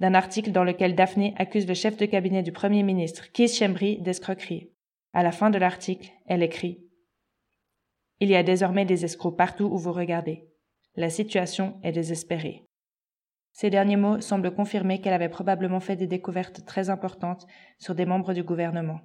d'un 0.00 0.14
article 0.14 0.52
dans 0.52 0.64
lequel 0.64 0.94
Daphné 0.94 1.34
accuse 1.38 1.66
le 1.66 1.74
chef 1.74 1.96
de 1.96 2.06
cabinet 2.06 2.42
du 2.42 2.52
Premier 2.52 2.82
ministre, 2.82 3.30
Keith 3.32 3.54
Chembry, 3.54 4.00
d'escroquerie. 4.00 4.70
À 5.12 5.22
la 5.22 5.32
fin 5.32 5.50
de 5.50 5.58
l'article, 5.58 6.10
elle 6.26 6.42
écrit 6.42 6.84
Il 8.20 8.28
y 8.28 8.36
a 8.36 8.42
désormais 8.42 8.84
des 8.84 9.04
escrocs 9.04 9.36
partout 9.36 9.64
où 9.64 9.78
vous 9.78 9.92
regardez. 9.92 10.48
La 10.96 11.10
situation 11.10 11.80
est 11.82 11.92
désespérée. 11.92 12.64
Ces 13.52 13.70
derniers 13.70 13.96
mots 13.96 14.20
semblent 14.20 14.52
confirmer 14.52 15.00
qu'elle 15.00 15.12
avait 15.12 15.28
probablement 15.28 15.80
fait 15.80 15.96
des 15.96 16.08
découvertes 16.08 16.64
très 16.64 16.90
importantes 16.90 17.46
sur 17.78 17.94
des 17.94 18.04
membres 18.04 18.34
du 18.34 18.42
gouvernement. 18.42 19.00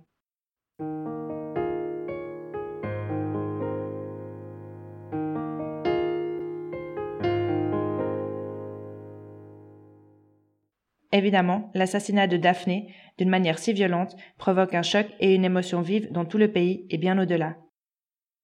Évidemment, 11.12 11.72
l'assassinat 11.74 12.28
de 12.28 12.38
Daphné, 12.38 12.94
d'une 13.18 13.30
manière 13.30 13.60
si 13.60 13.74
violente, 13.74 14.16
provoque 14.38 14.76
un 14.76 14.84
choc 14.84 15.08
et 15.20 15.34
une 15.34 15.46
émotion 15.46 15.82
vive 15.82 16.12
dans 16.12 16.26
tout 16.26 16.38
le 16.38 16.52
pays 16.52 16.86
et 16.90 16.98
bien 16.98 17.18
au-delà. 17.18 17.58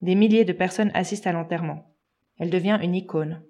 Des 0.00 0.14
milliers 0.14 0.44
de 0.44 0.52
personnes 0.52 0.90
assistent 0.94 1.28
à 1.28 1.32
l'enterrement. 1.32 1.94
Elle 2.38 2.50
devient 2.50 2.78
une 2.82 2.94
icône. 2.94 3.42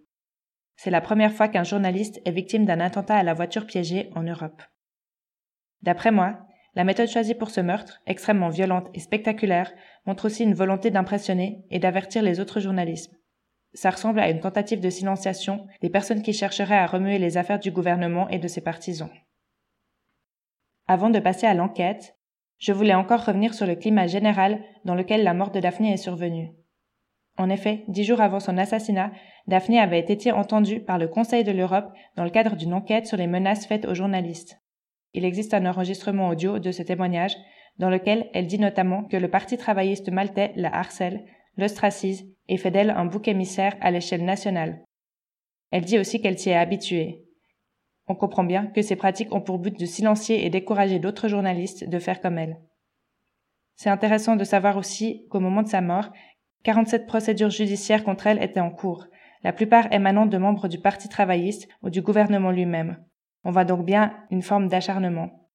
C'est 0.76 0.90
la 0.90 1.00
première 1.00 1.32
fois 1.32 1.48
qu'un 1.48 1.64
journaliste 1.64 2.20
est 2.24 2.30
victime 2.30 2.66
d'un 2.66 2.80
attentat 2.80 3.16
à 3.16 3.22
la 3.22 3.34
voiture 3.34 3.66
piégée 3.66 4.10
en 4.14 4.22
Europe. 4.22 4.62
D'après 5.82 6.12
moi, 6.12 6.38
la 6.74 6.84
méthode 6.84 7.08
choisie 7.08 7.34
pour 7.34 7.48
ce 7.48 7.62
meurtre, 7.62 8.02
extrêmement 8.06 8.50
violente 8.50 8.88
et 8.92 9.00
spectaculaire, 9.00 9.72
montre 10.04 10.26
aussi 10.26 10.44
une 10.44 10.54
volonté 10.54 10.90
d'impressionner 10.90 11.64
et 11.70 11.78
d'avertir 11.78 12.22
les 12.22 12.38
autres 12.38 12.60
journalistes. 12.60 13.14
Ça 13.74 13.90
ressemble 13.90 14.20
à 14.20 14.30
une 14.30 14.40
tentative 14.40 14.80
de 14.80 14.90
silenciation 14.90 15.66
des 15.82 15.90
personnes 15.90 16.22
qui 16.22 16.32
chercheraient 16.32 16.78
à 16.78 16.86
remuer 16.86 17.18
les 17.18 17.36
affaires 17.36 17.58
du 17.58 17.70
gouvernement 17.70 18.28
et 18.28 18.38
de 18.38 18.48
ses 18.48 18.62
partisans. 18.62 19.10
Avant 20.88 21.10
de 21.10 21.18
passer 21.18 21.46
à 21.46 21.54
l'enquête, 21.54 22.16
je 22.58 22.72
voulais 22.72 22.94
encore 22.94 23.24
revenir 23.24 23.52
sur 23.54 23.66
le 23.66 23.74
climat 23.74 24.06
général 24.06 24.62
dans 24.84 24.94
lequel 24.94 25.24
la 25.24 25.34
mort 25.34 25.50
de 25.50 25.60
Daphné 25.60 25.92
est 25.92 25.98
survenue. 25.98 26.52
En 27.38 27.50
effet, 27.50 27.84
dix 27.88 28.04
jours 28.04 28.20
avant 28.20 28.40
son 28.40 28.56
assassinat, 28.56 29.12
Daphné 29.46 29.78
avait 29.78 30.00
été 30.00 30.32
entendue 30.32 30.80
par 30.80 30.96
le 30.96 31.08
Conseil 31.08 31.44
de 31.44 31.52
l'Europe 31.52 31.92
dans 32.16 32.24
le 32.24 32.30
cadre 32.30 32.56
d'une 32.56 32.72
enquête 32.72 33.06
sur 33.06 33.18
les 33.18 33.26
menaces 33.26 33.66
faites 33.66 33.84
aux 33.84 33.94
journalistes. 33.94 34.58
Il 35.12 35.24
existe 35.24 35.52
un 35.52 35.66
enregistrement 35.66 36.28
audio 36.28 36.58
de 36.58 36.70
ce 36.70 36.82
témoignage 36.82 37.36
dans 37.78 37.90
lequel 37.90 38.30
elle 38.32 38.46
dit 38.46 38.58
notamment 38.58 39.04
que 39.04 39.16
le 39.16 39.28
Parti 39.28 39.58
travailliste 39.58 40.10
maltais 40.10 40.52
la 40.56 40.74
harcèle 40.74 41.24
l'ostracise 41.56 42.26
et 42.48 42.56
fait 42.56 42.70
d'elle 42.70 42.90
un 42.90 43.06
bouc 43.06 43.28
émissaire 43.28 43.76
à 43.80 43.90
l'échelle 43.90 44.24
nationale. 44.24 44.84
Elle 45.70 45.84
dit 45.84 45.98
aussi 45.98 46.20
qu'elle 46.20 46.38
s'y 46.38 46.50
est 46.50 46.56
habituée. 46.56 47.24
On 48.08 48.14
comprend 48.14 48.44
bien 48.44 48.66
que 48.66 48.82
ces 48.82 48.96
pratiques 48.96 49.34
ont 49.34 49.40
pour 49.40 49.58
but 49.58 49.78
de 49.78 49.86
silencier 49.86 50.46
et 50.46 50.50
décourager 50.50 50.98
d'autres 50.98 51.28
journalistes 51.28 51.88
de 51.88 51.98
faire 51.98 52.20
comme 52.20 52.38
elle. 52.38 52.60
C'est 53.74 53.90
intéressant 53.90 54.36
de 54.36 54.44
savoir 54.44 54.76
aussi 54.76 55.26
qu'au 55.28 55.40
moment 55.40 55.62
de 55.62 55.68
sa 55.68 55.80
mort, 55.80 56.10
47 56.62 57.06
procédures 57.06 57.50
judiciaires 57.50 58.04
contre 58.04 58.26
elle 58.26 58.42
étaient 58.42 58.60
en 58.60 58.70
cours, 58.70 59.06
la 59.42 59.52
plupart 59.52 59.92
émanant 59.92 60.26
de 60.26 60.38
membres 60.38 60.68
du 60.68 60.80
Parti 60.80 61.08
travailliste 61.08 61.68
ou 61.82 61.90
du 61.90 62.00
gouvernement 62.00 62.50
lui-même. 62.50 63.04
On 63.44 63.50
voit 63.50 63.64
donc 63.64 63.84
bien 63.84 64.16
une 64.30 64.42
forme 64.42 64.68
d'acharnement. 64.68 65.48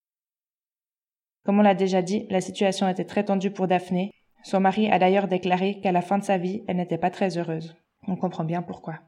Comme 1.43 1.59
on 1.59 1.63
l'a 1.63 1.73
déjà 1.73 2.01
dit, 2.01 2.27
la 2.29 2.41
situation 2.41 2.87
était 2.87 3.05
très 3.05 3.25
tendue 3.25 3.51
pour 3.51 3.67
Daphné, 3.67 4.11
son 4.43 4.59
mari 4.59 4.89
a 4.89 4.99
d'ailleurs 4.99 5.27
déclaré 5.27 5.79
qu'à 5.81 5.91
la 5.91 6.01
fin 6.01 6.17
de 6.17 6.23
sa 6.23 6.37
vie, 6.37 6.63
elle 6.67 6.77
n'était 6.77 6.97
pas 6.97 7.09
très 7.09 7.37
heureuse. 7.37 7.75
On 8.07 8.15
comprend 8.15 8.43
bien 8.43 8.61
pourquoi. 8.61 8.99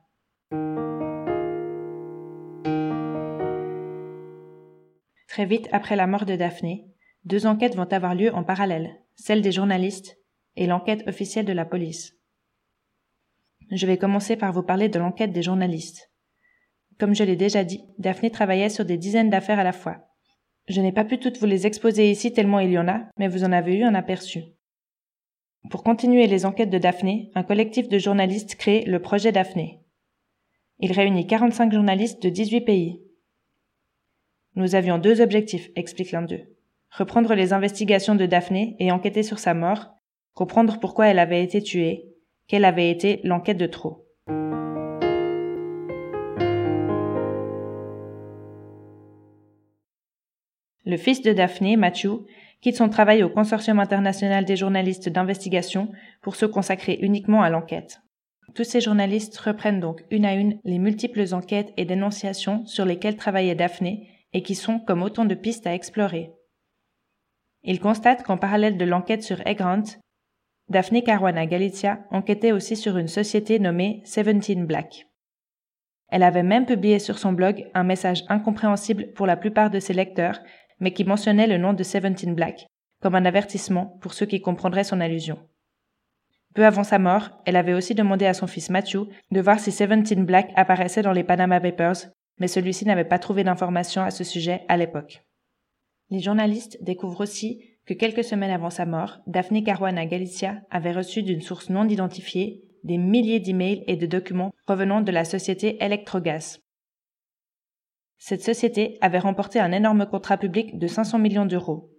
Très 5.27 5.45
vite 5.45 5.67
après 5.71 5.95
la 5.95 6.05
mort 6.05 6.25
de 6.25 6.35
Daphné, 6.35 6.85
deux 7.25 7.47
enquêtes 7.47 7.75
vont 7.75 7.91
avoir 7.91 8.13
lieu 8.13 8.33
en 8.35 8.43
parallèle, 8.43 8.99
celle 9.15 9.41
des 9.41 9.51
journalistes 9.51 10.19
et 10.55 10.67
l'enquête 10.67 11.07
officielle 11.07 11.45
de 11.45 11.53
la 11.53 11.65
police. 11.65 12.13
Je 13.71 13.87
vais 13.87 13.97
commencer 13.97 14.35
par 14.35 14.51
vous 14.51 14.61
parler 14.61 14.89
de 14.89 14.99
l'enquête 14.99 15.31
des 15.31 15.41
journalistes. 15.41 16.11
Comme 16.99 17.15
je 17.15 17.23
l'ai 17.23 17.35
déjà 17.35 17.63
dit, 17.63 17.83
Daphné 17.97 18.29
travaillait 18.29 18.69
sur 18.69 18.85
des 18.85 18.97
dizaines 18.97 19.31
d'affaires 19.31 19.57
à 19.57 19.63
la 19.63 19.73
fois. 19.73 20.09
Je 20.67 20.81
n'ai 20.81 20.91
pas 20.91 21.03
pu 21.03 21.17
toutes 21.17 21.39
vous 21.39 21.47
les 21.47 21.65
exposer 21.65 22.11
ici 22.11 22.31
tellement 22.31 22.59
il 22.59 22.71
y 22.71 22.77
en 22.77 22.87
a, 22.87 23.01
mais 23.17 23.27
vous 23.27 23.43
en 23.43 23.51
avez 23.51 23.75
eu 23.75 23.83
un 23.83 23.95
aperçu. 23.95 24.43
Pour 25.70 25.82
continuer 25.82 26.27
les 26.27 26.46
enquêtes 26.46 26.70
de 26.70 26.77
Daphné, 26.77 27.32
un 27.36 27.43
collectif 27.43 27.88
de 27.88 27.98
journalistes 27.98 28.55
crée 28.55 28.84
le 28.86 29.01
projet 29.01 29.32
Daphné. 29.32 29.79
Il 30.79 30.91
réunit 30.91 31.25
45 31.25 31.72
journalistes 31.72 32.22
de 32.22 32.29
18 32.29 32.62
pays. 32.62 33.01
Nous 34.55 34.75
avions 34.75 34.98
deux 34.98 35.22
objectifs, 35.22 35.70
explique 35.75 36.12
l'un 36.12 36.24
d'eux. 36.24 36.41
Reprendre 36.91 37.34
les 37.34 37.53
investigations 37.53 38.15
de 38.15 38.25
Daphné 38.25 38.75
et 38.79 38.91
enquêter 38.91 39.24
sur 39.24 39.39
sa 39.39 39.53
mort, 39.53 39.96
comprendre 40.34 40.79
pourquoi 40.82 41.08
elle 41.08 41.17
avait 41.17 41.43
été 41.43 41.62
tuée, 41.62 42.10
quelle 42.48 42.65
avait 42.65 42.91
été 42.91 43.22
l'enquête 43.24 43.58
de 43.58 43.65
trop. 43.65 44.05
Le 50.86 50.98
fils 50.98 51.22
de 51.22 51.32
Daphné, 51.32 51.77
Matthew, 51.77 52.25
quitte 52.63 52.77
son 52.77 52.88
travail 52.88 53.24
au 53.24 53.29
Consortium 53.29 53.79
international 53.79 54.46
des 54.46 54.55
journalistes 54.55 55.10
d'investigation 55.10 55.91
pour 56.22 56.38
se 56.38 56.46
consacrer 56.46 56.98
uniquement 57.01 57.41
à 57.41 57.50
l'enquête. 57.50 58.00
Tous 58.55 58.63
ces 58.63 58.79
journalistes 58.79 59.38
reprennent 59.38 59.82
donc 59.82 60.05
une 60.12 60.25
à 60.25 60.34
une 60.34 60.60
les 60.63 60.79
multiples 60.79 61.25
enquêtes 61.34 61.74
et 61.75 61.84
dénonciations 61.84 62.65
sur 62.65 62.86
lesquelles 62.86 63.17
travaillait 63.17 63.53
Daphné 63.53 64.08
et 64.32 64.43
qui 64.43 64.55
sont 64.55 64.79
comme 64.79 65.03
autant 65.03 65.25
de 65.25 65.36
pistes 65.36 65.67
à 65.67 65.74
explorer. 65.74 66.32
Ils 67.63 67.82
constatent 67.82 68.24
qu'en 68.24 68.38
parallèle 68.38 68.77
de 68.77 68.86
l'enquête 68.86 69.24
sur 69.24 69.46
Egrant, 69.46 69.84
Daphné 70.70 71.03
Caruana 71.03 71.46
Galizia 71.46 72.00
enquêtait 72.12 72.53
aussi 72.53 72.77
sur 72.77 72.98
une 72.98 73.10
société 73.10 73.60
nommée 73.60 74.01
Seventeen 74.05 74.65
Black. 74.65 75.08
Elle 76.08 76.24
avait 76.24 76.43
même 76.43 76.65
publié 76.65 77.00
sur 77.00 77.17
son 77.17 77.34
blog 77.34 77.70
un 77.74 77.84
message 77.84 78.24
incompréhensible 78.29 79.12
pour 79.13 79.25
la 79.25 79.36
plupart 79.36 79.70
de 79.70 79.79
ses 79.79 79.93
lecteurs 79.93 80.39
mais 80.80 80.92
qui 80.92 81.03
mentionnait 81.03 81.48
le 81.48 81.58
nom 81.58 81.74
de 81.74 81.84
Seventeen 81.84 82.36
Black, 82.36 82.68
comme 83.01 83.15
un 83.15 83.25
avertissement 83.25 83.98
pour 84.01 84.13
ceux 84.13 84.25
qui 84.25 84.42
comprendraient 84.42 84.84
son 84.84 85.01
allusion. 85.01 85.39
Peu 86.53 86.65
avant 86.65 86.84
sa 86.84 87.00
mort, 87.00 87.32
elle 87.46 87.56
avait 87.56 87.74
aussi 87.74 87.96
demandé 87.96 88.25
à 88.25 88.34
son 88.34 88.48
fils 88.48 88.70
Matthew 88.70 89.08
de 89.32 89.42
voir 89.42 89.60
si 89.60 89.72
Seventeen 89.72 90.25
Black 90.25 90.51
apparaissait 90.56 91.01
dans 91.01 91.12
les 91.12 91.24
Panama 91.24 91.60
Papers, 91.60 92.12
mais 92.39 92.48
celui-ci 92.48 92.86
n'avait 92.86 93.06
pas 93.06 93.20
trouvé 93.20 93.44
d'informations 93.44 94.03
à 94.03 94.12
ce 94.12 94.24
sujet 94.24 94.62
à 94.68 94.77
l'époque. 94.77 95.25
Les 96.10 96.20
journalistes 96.20 96.77
découvrent 96.82 97.22
aussi 97.22 97.63
que 97.86 97.94
quelques 97.94 98.24
semaines 98.24 98.51
avant 98.51 98.70
sa 98.70 98.86
mort, 98.86 99.20
Daphne 99.27 99.63
Caruana 99.63 100.06
Galicia 100.06 100.62
avait 100.70 100.92
reçu 100.92 101.24
d'une 101.24 101.42
source 101.42 101.70
non 101.70 101.88
identifiée 101.88 102.63
des 102.84 102.98
milliers 102.98 103.39
d'emails 103.39 103.84
et 103.88 103.96
de 103.96 104.06
documents 104.06 104.53
provenant 104.65 105.01
de 105.01 105.12
la 105.12 105.25
société 105.25 105.84
Electrogas, 105.84 106.60
cette 108.25 108.42
société 108.42 108.98
avait 109.01 109.20
remporté 109.20 109.60
un 109.60 109.74
énorme 109.74 110.06
contrat 110.06 110.38
public 110.38 110.80
de 110.80 110.88
500 110.88 111.20
millions 111.20 111.46
d'euros. 111.46 111.92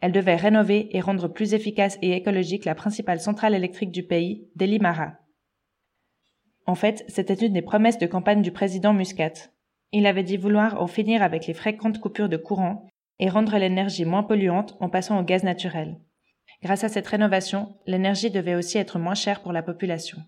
Elle 0.00 0.10
devait 0.10 0.34
rénover 0.34 0.96
et 0.96 1.02
rendre 1.02 1.28
plus 1.28 1.52
efficace 1.52 1.98
et 2.00 2.12
écologique 2.12 2.64
la 2.64 2.74
principale 2.74 3.20
centrale 3.20 3.54
électrique 3.54 3.90
du 3.90 4.02
pays, 4.02 4.48
Delimara. 4.56 5.18
En 6.64 6.76
fait, 6.76 7.04
c'était 7.08 7.34
une 7.34 7.52
des 7.52 7.60
promesses 7.60 7.98
de 7.98 8.06
campagne 8.06 8.40
du 8.40 8.52
président 8.52 8.94
Muscat. 8.94 9.50
Il 9.92 10.06
avait 10.06 10.22
dit 10.22 10.38
vouloir 10.38 10.80
en 10.80 10.86
finir 10.86 11.22
avec 11.22 11.46
les 11.46 11.52
fréquentes 11.52 12.00
coupures 12.00 12.30
de 12.30 12.38
courant 12.38 12.88
et 13.18 13.28
rendre 13.28 13.58
l'énergie 13.58 14.06
moins 14.06 14.22
polluante 14.22 14.78
en 14.80 14.88
passant 14.88 15.20
au 15.20 15.24
gaz 15.24 15.44
naturel. 15.44 16.00
Grâce 16.62 16.84
à 16.84 16.88
cette 16.88 17.06
rénovation, 17.06 17.76
l'énergie 17.86 18.30
devait 18.30 18.54
aussi 18.54 18.78
être 18.78 18.98
moins 18.98 19.14
chère 19.14 19.42
pour 19.42 19.52
la 19.52 19.62
population. 19.62 20.22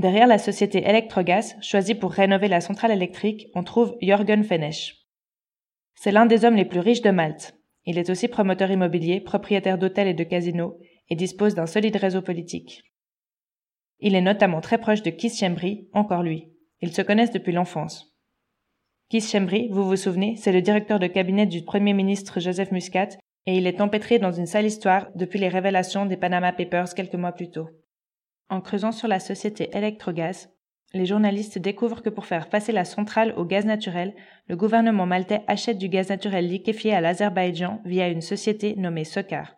Derrière 0.00 0.26
la 0.26 0.38
société 0.38 0.82
Electrogas, 0.82 1.56
choisie 1.60 1.94
pour 1.94 2.12
rénover 2.12 2.48
la 2.48 2.62
centrale 2.62 2.90
électrique, 2.90 3.48
on 3.54 3.62
trouve 3.62 3.98
Jürgen 4.00 4.44
Fenech. 4.44 4.96
C'est 5.94 6.10
l'un 6.10 6.24
des 6.24 6.46
hommes 6.46 6.56
les 6.56 6.64
plus 6.64 6.80
riches 6.80 7.02
de 7.02 7.10
Malte. 7.10 7.54
Il 7.84 7.98
est 7.98 8.08
aussi 8.08 8.26
promoteur 8.26 8.70
immobilier, 8.70 9.20
propriétaire 9.20 9.76
d'hôtels 9.76 10.08
et 10.08 10.14
de 10.14 10.24
casinos, 10.24 10.78
et 11.10 11.16
dispose 11.16 11.54
d'un 11.54 11.66
solide 11.66 11.96
réseau 11.96 12.22
politique. 12.22 12.82
Il 13.98 14.14
est 14.14 14.22
notamment 14.22 14.62
très 14.62 14.78
proche 14.78 15.02
de 15.02 15.10
Keith 15.10 15.36
Chembry, 15.36 15.86
encore 15.92 16.22
lui. 16.22 16.50
Ils 16.80 16.94
se 16.94 17.02
connaissent 17.02 17.32
depuis 17.32 17.52
l'enfance. 17.52 18.16
Keith 19.10 19.28
Chembry, 19.28 19.68
vous 19.68 19.84
vous 19.84 19.96
souvenez, 19.96 20.34
c'est 20.36 20.52
le 20.52 20.62
directeur 20.62 20.98
de 20.98 21.08
cabinet 21.08 21.44
du 21.44 21.62
Premier 21.62 21.92
ministre 21.92 22.40
Joseph 22.40 22.72
Muscat, 22.72 23.18
et 23.44 23.58
il 23.58 23.66
est 23.66 23.82
empêtré 23.82 24.18
dans 24.18 24.32
une 24.32 24.46
sale 24.46 24.64
histoire 24.64 25.08
depuis 25.14 25.38
les 25.38 25.48
révélations 25.48 26.06
des 26.06 26.16
Panama 26.16 26.54
Papers 26.54 26.94
quelques 26.94 27.16
mois 27.16 27.32
plus 27.32 27.50
tôt. 27.50 27.68
En 28.50 28.60
creusant 28.60 28.90
sur 28.90 29.06
la 29.06 29.20
société 29.20 29.70
Electrogaz, 29.72 30.50
les 30.92 31.06
journalistes 31.06 31.58
découvrent 31.58 32.02
que 32.02 32.10
pour 32.10 32.26
faire 32.26 32.48
passer 32.48 32.72
la 32.72 32.84
centrale 32.84 33.32
au 33.36 33.44
gaz 33.44 33.64
naturel, 33.64 34.12
le 34.48 34.56
gouvernement 34.56 35.06
maltais 35.06 35.42
achète 35.46 35.78
du 35.78 35.88
gaz 35.88 36.08
naturel 36.08 36.48
liquéfié 36.48 36.92
à 36.92 37.00
l'Azerbaïdjan 37.00 37.80
via 37.84 38.08
une 38.08 38.20
société 38.20 38.74
nommée 38.74 39.04
Sokar. 39.04 39.54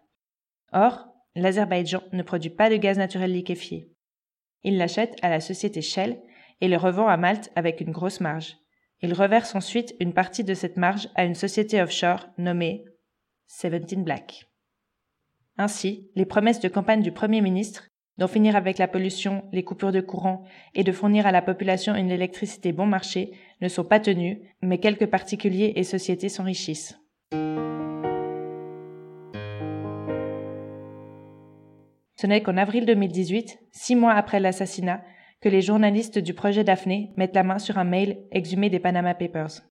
Or, 0.73 1.09
l'Azerbaïdjan 1.35 2.03
ne 2.13 2.23
produit 2.23 2.51
pas 2.51 2.69
de 2.69 2.77
gaz 2.77 2.99
naturel 2.99 3.33
liquéfié. 3.33 3.89
Il 4.63 4.77
l'achète 4.77 5.17
à 5.23 5.31
la 5.31 5.41
société 5.41 5.81
Shell 5.81 6.21
et 6.61 6.69
le 6.69 6.77
revend 6.77 7.09
à 7.09 7.17
Malte 7.17 7.51
avec 7.57 7.81
une 7.81 7.93
grosse 7.93 8.21
marge. 8.21 8.59
Il 9.01 9.15
reverse 9.15 9.55
ensuite 9.55 9.95
une 10.01 10.13
partie 10.13 10.45
de 10.45 10.55
cette 10.55 10.77
marge 10.77 11.09
à 11.15 11.25
une 11.25 11.35
société 11.35 11.81
offshore 11.81 12.29
nommée 12.37 12.85
Seventeen 13.47 14.05
Black. 14.05 14.51
Ainsi, 15.57 16.11
les 16.15 16.27
promesses 16.27 16.61
de 16.61 16.69
campagne 16.69 17.03
du 17.03 17.11
Premier 17.11 17.41
ministre 17.41 17.89
d'en 18.23 18.29
finir 18.29 18.55
avec 18.55 18.79
la 18.79 18.87
pollution, 18.87 19.43
les 19.51 19.65
coupures 19.65 19.91
de 19.91 20.01
courant 20.01 20.45
et 20.77 20.85
de 20.85 20.93
fournir 20.93 21.27
à 21.27 21.33
la 21.33 21.43
population 21.43 21.97
une 21.97 22.13
électricité 22.13 22.71
bon 22.71 22.87
marché 22.87 23.33
ne 23.61 23.67
sont 23.67 23.83
pas 23.83 23.99
tenus, 23.99 24.39
mais 24.63 24.79
quelques 24.79 25.07
particuliers 25.07 25.73
et 25.75 25.83
sociétés 25.83 26.29
s'enrichissent. 26.29 26.97
Ce 32.15 32.29
n'est 32.29 32.43
qu'en 32.43 32.57
avril 32.57 32.87
2018, 32.87 33.59
six 33.73 33.97
mois 33.97 34.13
après 34.13 34.39
l'assassinat, 34.39 35.03
que 35.41 35.49
les 35.49 35.61
journalistes 35.61 36.21
du 36.21 36.33
projet 36.33 36.63
Daphné 36.63 37.11
mettent 37.17 37.35
la 37.35 37.43
main 37.43 37.59
sur 37.59 37.77
un 37.77 37.83
mail 37.83 38.19
exhumé 38.31 38.71
des 38.71 38.79
Panama 38.79 39.15
Papers. 39.15 39.63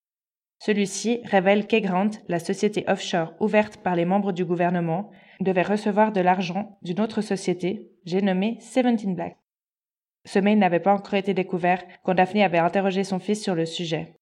Celui-ci 0.60 1.22
révèle 1.24 1.68
qu'Egrant, 1.68 2.12
la 2.28 2.40
société 2.40 2.84
offshore 2.90 3.34
ouverte 3.40 3.78
par 3.78 3.96
les 3.96 4.04
membres 4.04 4.34
du 4.34 4.44
gouvernement, 4.44 5.10
devait 5.44 5.62
recevoir 5.62 6.12
de 6.12 6.22
l'argent 6.22 6.78
d'une 6.82 7.00
autre 7.00 7.22
société, 7.22 7.92
j'ai 8.06 8.22
nommé 8.22 8.58
Seventeen 8.60 9.16
Black. 9.16 9.38
Ce 10.26 10.40
mail 10.40 10.60
n'avait 10.60 10.80
pas 10.80 10.94
encore 10.94 11.16
été 11.16 11.34
découvert 11.34 11.84
quand 12.04 12.14
Daphné 12.14 12.44
avait 12.44 12.60
interrogé 12.60 13.04
son 13.04 13.20
fils 13.20 13.42
sur 13.42 13.56
le 13.56 13.66
sujet. 13.66 14.16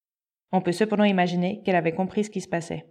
On 0.52 0.62
peut 0.62 0.72
cependant 0.72 1.04
imaginer 1.04 1.62
qu'elle 1.64 1.76
avait 1.76 1.94
compris 1.94 2.24
ce 2.24 2.30
qui 2.30 2.42
se 2.42 2.48
passait. 2.48 2.86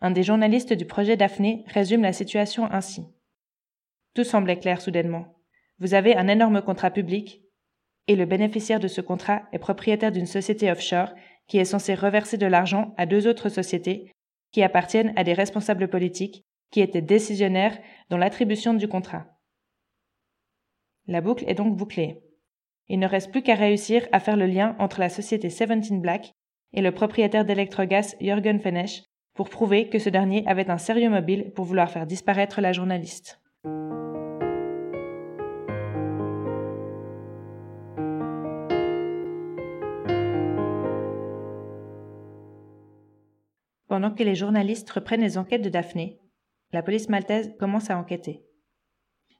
Un 0.00 0.10
des 0.10 0.22
journalistes 0.22 0.72
du 0.72 0.84
projet 0.84 1.16
Daphné 1.16 1.64
résume 1.68 2.02
la 2.02 2.12
situation 2.12 2.70
ainsi. 2.70 3.06
Tout 4.14 4.24
semblait 4.24 4.58
clair 4.58 4.80
soudainement. 4.80 5.36
Vous 5.78 5.94
avez 5.94 6.16
un 6.16 6.28
énorme 6.28 6.62
contrat 6.62 6.90
public, 6.90 7.42
et 8.08 8.16
le 8.16 8.26
bénéficiaire 8.26 8.80
de 8.80 8.88
ce 8.88 9.00
contrat 9.00 9.42
est 9.52 9.58
propriétaire 9.58 10.12
d'une 10.12 10.26
société 10.26 10.70
offshore 10.70 11.10
qui 11.46 11.58
est 11.58 11.64
censée 11.64 11.94
reverser 11.94 12.36
de 12.36 12.46
l'argent 12.46 12.94
à 12.96 13.06
deux 13.06 13.26
autres 13.26 13.48
sociétés 13.48 14.12
qui 14.52 14.62
appartiennent 14.62 15.12
à 15.16 15.24
des 15.24 15.32
responsables 15.32 15.88
politiques 15.88 16.45
qui 16.70 16.80
étaient 16.80 17.02
décisionnaires 17.02 17.78
dans 18.10 18.18
l'attribution 18.18 18.74
du 18.74 18.88
contrat. 18.88 19.26
La 21.06 21.20
boucle 21.20 21.44
est 21.46 21.54
donc 21.54 21.76
bouclée. 21.76 22.20
Il 22.88 22.98
ne 22.98 23.06
reste 23.06 23.30
plus 23.30 23.42
qu'à 23.42 23.54
réussir 23.54 24.06
à 24.12 24.20
faire 24.20 24.36
le 24.36 24.46
lien 24.46 24.76
entre 24.78 25.00
la 25.00 25.08
société 25.08 25.50
Seventeen 25.50 26.00
Black 26.00 26.32
et 26.72 26.82
le 26.82 26.92
propriétaire 26.92 27.44
d'Electrogas 27.44 28.14
Jürgen 28.20 28.60
Fenech 28.60 29.04
pour 29.34 29.50
prouver 29.50 29.88
que 29.88 29.98
ce 29.98 30.08
dernier 30.08 30.46
avait 30.46 30.70
un 30.70 30.78
sérieux 30.78 31.10
mobile 31.10 31.52
pour 31.54 31.64
vouloir 31.64 31.90
faire 31.90 32.06
disparaître 32.06 32.60
la 32.60 32.72
journaliste. 32.72 33.40
Pendant 43.88 44.10
que 44.10 44.24
les 44.24 44.34
journalistes 44.34 44.90
reprennent 44.90 45.20
les 45.20 45.38
enquêtes 45.38 45.62
de 45.62 45.68
Daphné, 45.68 46.18
la 46.72 46.82
police 46.82 47.08
maltaise 47.08 47.54
commence 47.58 47.90
à 47.90 47.98
enquêter. 47.98 48.42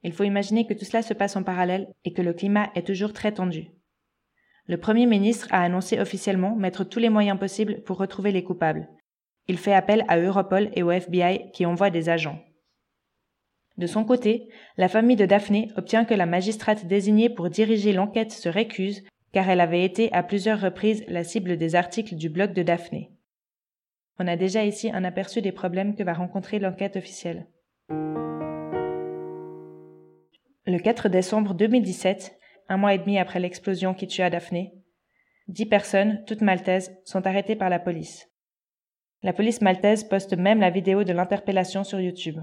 Il 0.03 0.13
faut 0.13 0.25
imaginer 0.25 0.67
que 0.67 0.75
tout 0.75 0.85
cela 0.85 1.03
se 1.03 1.15
passe 1.15 1.37
en 1.37 1.43
parallèle 1.43 1.89
et 2.05 2.13
que 2.13 2.23
le 2.23 2.33
climat 2.33 2.71
est 2.75 2.87
toujours 2.87 3.13
très 3.13 3.33
tendu. 3.33 3.71
Le 4.69 4.79
Premier 4.79 5.07
ministre 5.07 5.49
a 5.51 5.63
annoncé 5.63 6.01
officiellement 6.01 6.57
mettre 6.57 6.85
tous 6.85 6.99
les 6.99 7.09
moyens 7.09 7.39
possibles 7.39 7.83
pour 7.83 7.99
retrouver 7.99 8.33
les 8.33 8.45
coupables. 8.45 8.89
Il 9.49 9.59
fait 9.59 9.75
appel 9.75 10.05
à 10.09 10.19
Europol 10.19 10.71
et 10.75 10.83
au 10.83 10.91
FBI 10.91 11.51
qui 11.53 11.67
envoient 11.67 11.91
des 11.91 12.09
agents. 12.09 12.41
De 13.79 13.87
son 13.87 14.05
côté, 14.05 14.49
la 14.77 14.89
famille 14.89 15.17
de 15.17 15.27
Daphné 15.27 15.71
obtient 15.77 16.05
que 16.05 16.15
la 16.15 16.27
magistrate 16.27 16.87
désignée 16.87 17.29
pour 17.29 17.51
diriger 17.51 17.93
l'enquête 17.93 18.33
se 18.33 18.49
récuse 18.49 19.05
car 19.33 19.51
elle 19.51 19.61
avait 19.61 19.85
été 19.85 20.13
à 20.13 20.23
plusieurs 20.23 20.61
reprises 20.61 21.05
la 21.09 21.23
cible 21.23 21.59
des 21.59 21.75
articles 21.75 22.15
du 22.15 22.31
blog 22.31 22.55
de 22.55 22.63
Daphné. 22.63 23.11
On 24.19 24.27
a 24.27 24.37
déjà 24.37 24.65
ici 24.65 24.91
un 24.91 25.05
aperçu 25.05 25.43
des 25.43 25.53
problèmes 25.53 25.95
que 25.95 26.03
va 26.03 26.15
rencontrer 26.15 26.59
l'enquête 26.59 26.97
officielle. 26.97 27.47
Le 30.69 30.79
4 30.79 31.09
décembre 31.09 31.55
2017, 31.55 32.39
un 32.69 32.77
mois 32.77 32.95
et 32.95 32.99
demi 32.99 33.19
après 33.19 33.41
l'explosion 33.41 33.95
qui 33.95 34.07
tua 34.07 34.31
Daphné, 34.31 34.73
dix 35.49 35.67
personnes, 35.67 36.25
toutes 36.27 36.41
maltaises, 36.41 36.99
sont 37.05 37.27
arrêtées 37.27 37.57
par 37.57 37.71
la 37.71 37.79
police. 37.79 38.29
La 39.23 39.33
police 39.33 39.61
maltaise 39.61 40.05
poste 40.05 40.37
même 40.37 40.61
la 40.61 40.71
vidéo 40.71 41.05
de 41.05 41.13
l'interpellation 41.13 41.85
sur 41.85 42.01
YouTube. 42.01 42.41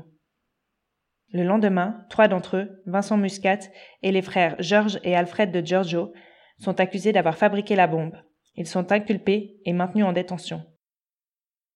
Le 1.31 1.43
lendemain, 1.43 2.05
trois 2.09 2.27
d'entre 2.27 2.57
eux, 2.57 2.83
Vincent 2.85 3.17
Muscat 3.17 3.59
et 4.03 4.11
les 4.11 4.21
frères 4.21 4.55
George 4.59 4.99
et 5.03 5.15
Alfred 5.15 5.51
de 5.51 5.65
Giorgio, 5.65 6.13
sont 6.59 6.79
accusés 6.79 7.11
d'avoir 7.11 7.37
fabriqué 7.37 7.75
la 7.75 7.87
bombe. 7.87 8.15
Ils 8.55 8.67
sont 8.67 8.91
inculpés 8.91 9.57
et 9.65 9.73
maintenus 9.73 10.05
en 10.05 10.13
détention. 10.13 10.63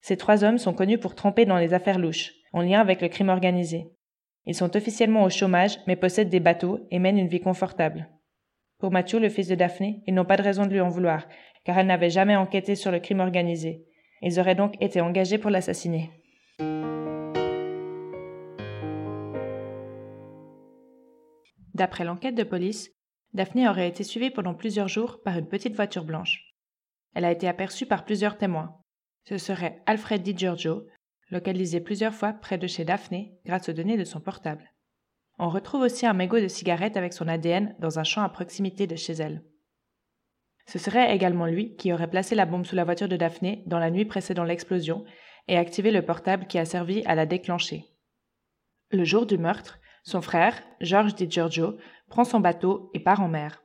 Ces 0.01 0.17
trois 0.17 0.43
hommes 0.43 0.57
sont 0.57 0.73
connus 0.73 0.97
pour 0.97 1.15
tromper 1.15 1.45
dans 1.45 1.57
les 1.57 1.73
affaires 1.73 1.99
louches, 1.99 2.33
en 2.53 2.61
lien 2.61 2.79
avec 2.79 3.01
le 3.01 3.09
crime 3.09 3.29
organisé. 3.29 3.91
Ils 4.45 4.55
sont 4.55 4.75
officiellement 4.77 5.23
au 5.23 5.29
chômage, 5.29 5.77
mais 5.87 5.95
possèdent 5.95 6.29
des 6.29 6.39
bateaux 6.39 6.79
et 6.89 6.99
mènent 6.99 7.19
une 7.19 7.27
vie 7.27 7.41
confortable. 7.41 8.09
Pour 8.79 8.91
Mathieu, 8.91 9.19
le 9.19 9.29
fils 9.29 9.47
de 9.47 9.55
Daphné, 9.55 10.03
ils 10.07 10.13
n'ont 10.13 10.23
pas 10.23 10.37
de 10.37 10.43
raison 10.43 10.65
de 10.65 10.71
lui 10.71 10.79
en 10.79 10.87
vouloir, 10.87 11.27
car 11.65 11.77
elle 11.77 11.87
n'avait 11.87 12.09
jamais 12.09 12.35
enquêté 12.35 12.75
sur 12.75 12.91
le 12.91 12.99
crime 12.99 13.19
organisé. 13.19 13.85
Ils 14.21 14.39
auraient 14.39 14.55
donc 14.55 14.81
été 14.81 15.01
engagés 15.01 15.37
pour 15.37 15.49
l'assassiner. 15.49 16.11
D'après 21.73 22.05
l'enquête 22.05 22.35
de 22.35 22.43
police, 22.43 22.91
Daphné 23.33 23.67
aurait 23.67 23.89
été 23.89 24.03
suivie 24.03 24.31
pendant 24.31 24.53
plusieurs 24.53 24.87
jours 24.87 25.21
par 25.23 25.37
une 25.37 25.47
petite 25.47 25.75
voiture 25.75 26.05
blanche. 26.05 26.55
Elle 27.13 27.25
a 27.25 27.31
été 27.31 27.47
aperçue 27.47 27.85
par 27.85 28.05
plusieurs 28.05 28.37
témoins, 28.37 28.77
ce 29.27 29.37
serait 29.37 29.81
Alfred 29.85 30.23
Di 30.23 30.37
Giorgio, 30.37 30.87
localisé 31.31 31.81
plusieurs 31.81 32.13
fois 32.13 32.31
près 32.31 32.57
de 32.57 32.65
chez 32.65 32.85
Daphné 32.85 33.37
grâce 33.45 33.67
aux 33.67 33.73
données 33.73 33.97
de 33.97 34.05
son 34.05 34.21
portable. 34.21 34.71
On 35.37 35.49
retrouve 35.49 35.81
aussi 35.81 36.05
un 36.05 36.13
mégot 36.13 36.39
de 36.39 36.47
cigarette 36.47 36.95
avec 36.95 37.11
son 37.11 37.27
ADN 37.27 37.75
dans 37.79 37.99
un 37.99 38.05
champ 38.05 38.21
à 38.21 38.29
proximité 38.29 38.87
de 38.87 38.95
chez 38.95 39.11
elle. 39.11 39.43
Ce 40.65 40.79
serait 40.79 41.13
également 41.13 41.45
lui 41.45 41.75
qui 41.75 41.91
aurait 41.91 42.09
placé 42.09 42.35
la 42.35 42.45
bombe 42.45 42.65
sous 42.65 42.77
la 42.77 42.85
voiture 42.85 43.09
de 43.09 43.17
Daphné 43.17 43.63
dans 43.65 43.79
la 43.79 43.91
nuit 43.91 44.05
précédant 44.05 44.45
l'explosion 44.45 45.03
et 45.49 45.57
activé 45.57 45.91
le 45.91 46.05
portable 46.05 46.47
qui 46.47 46.57
a 46.57 46.63
servi 46.63 47.03
à 47.05 47.13
la 47.13 47.25
déclencher. 47.25 47.85
Le 48.91 49.03
jour 49.03 49.25
du 49.25 49.37
meurtre, 49.37 49.79
son 50.03 50.21
frère, 50.21 50.63
George 50.79 51.15
Di 51.15 51.29
Giorgio, 51.29 51.77
prend 52.07 52.23
son 52.23 52.39
bateau 52.39 52.89
et 52.93 53.01
part 53.01 53.21
en 53.21 53.27
mer. 53.27 53.61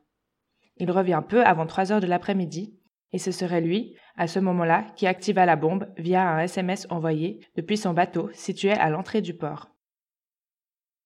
Il 0.79 0.91
revient 0.91 1.23
peu 1.29 1.45
avant 1.45 1.67
trois 1.67 1.93
heures 1.93 2.01
de 2.01 2.09
l'après-midi 2.09 2.81
et 3.13 3.19
ce 3.19 3.31
serait 3.31 3.61
lui, 3.61 3.97
à 4.17 4.27
ce 4.27 4.39
moment-là, 4.39 4.87
qui 4.97 5.07
activa 5.07 5.47
la 5.47 5.57
bombe 5.57 5.93
via 5.99 6.27
un 6.29 6.41
SMS 6.41 6.87
envoyé 6.91 7.41
depuis 7.57 7.77
son 7.77 7.93
bateau 7.93 8.31
situé 8.33 8.73
à 8.73 8.91
l'entrée 8.91 9.21
du 9.21 9.35
port. 9.35 9.69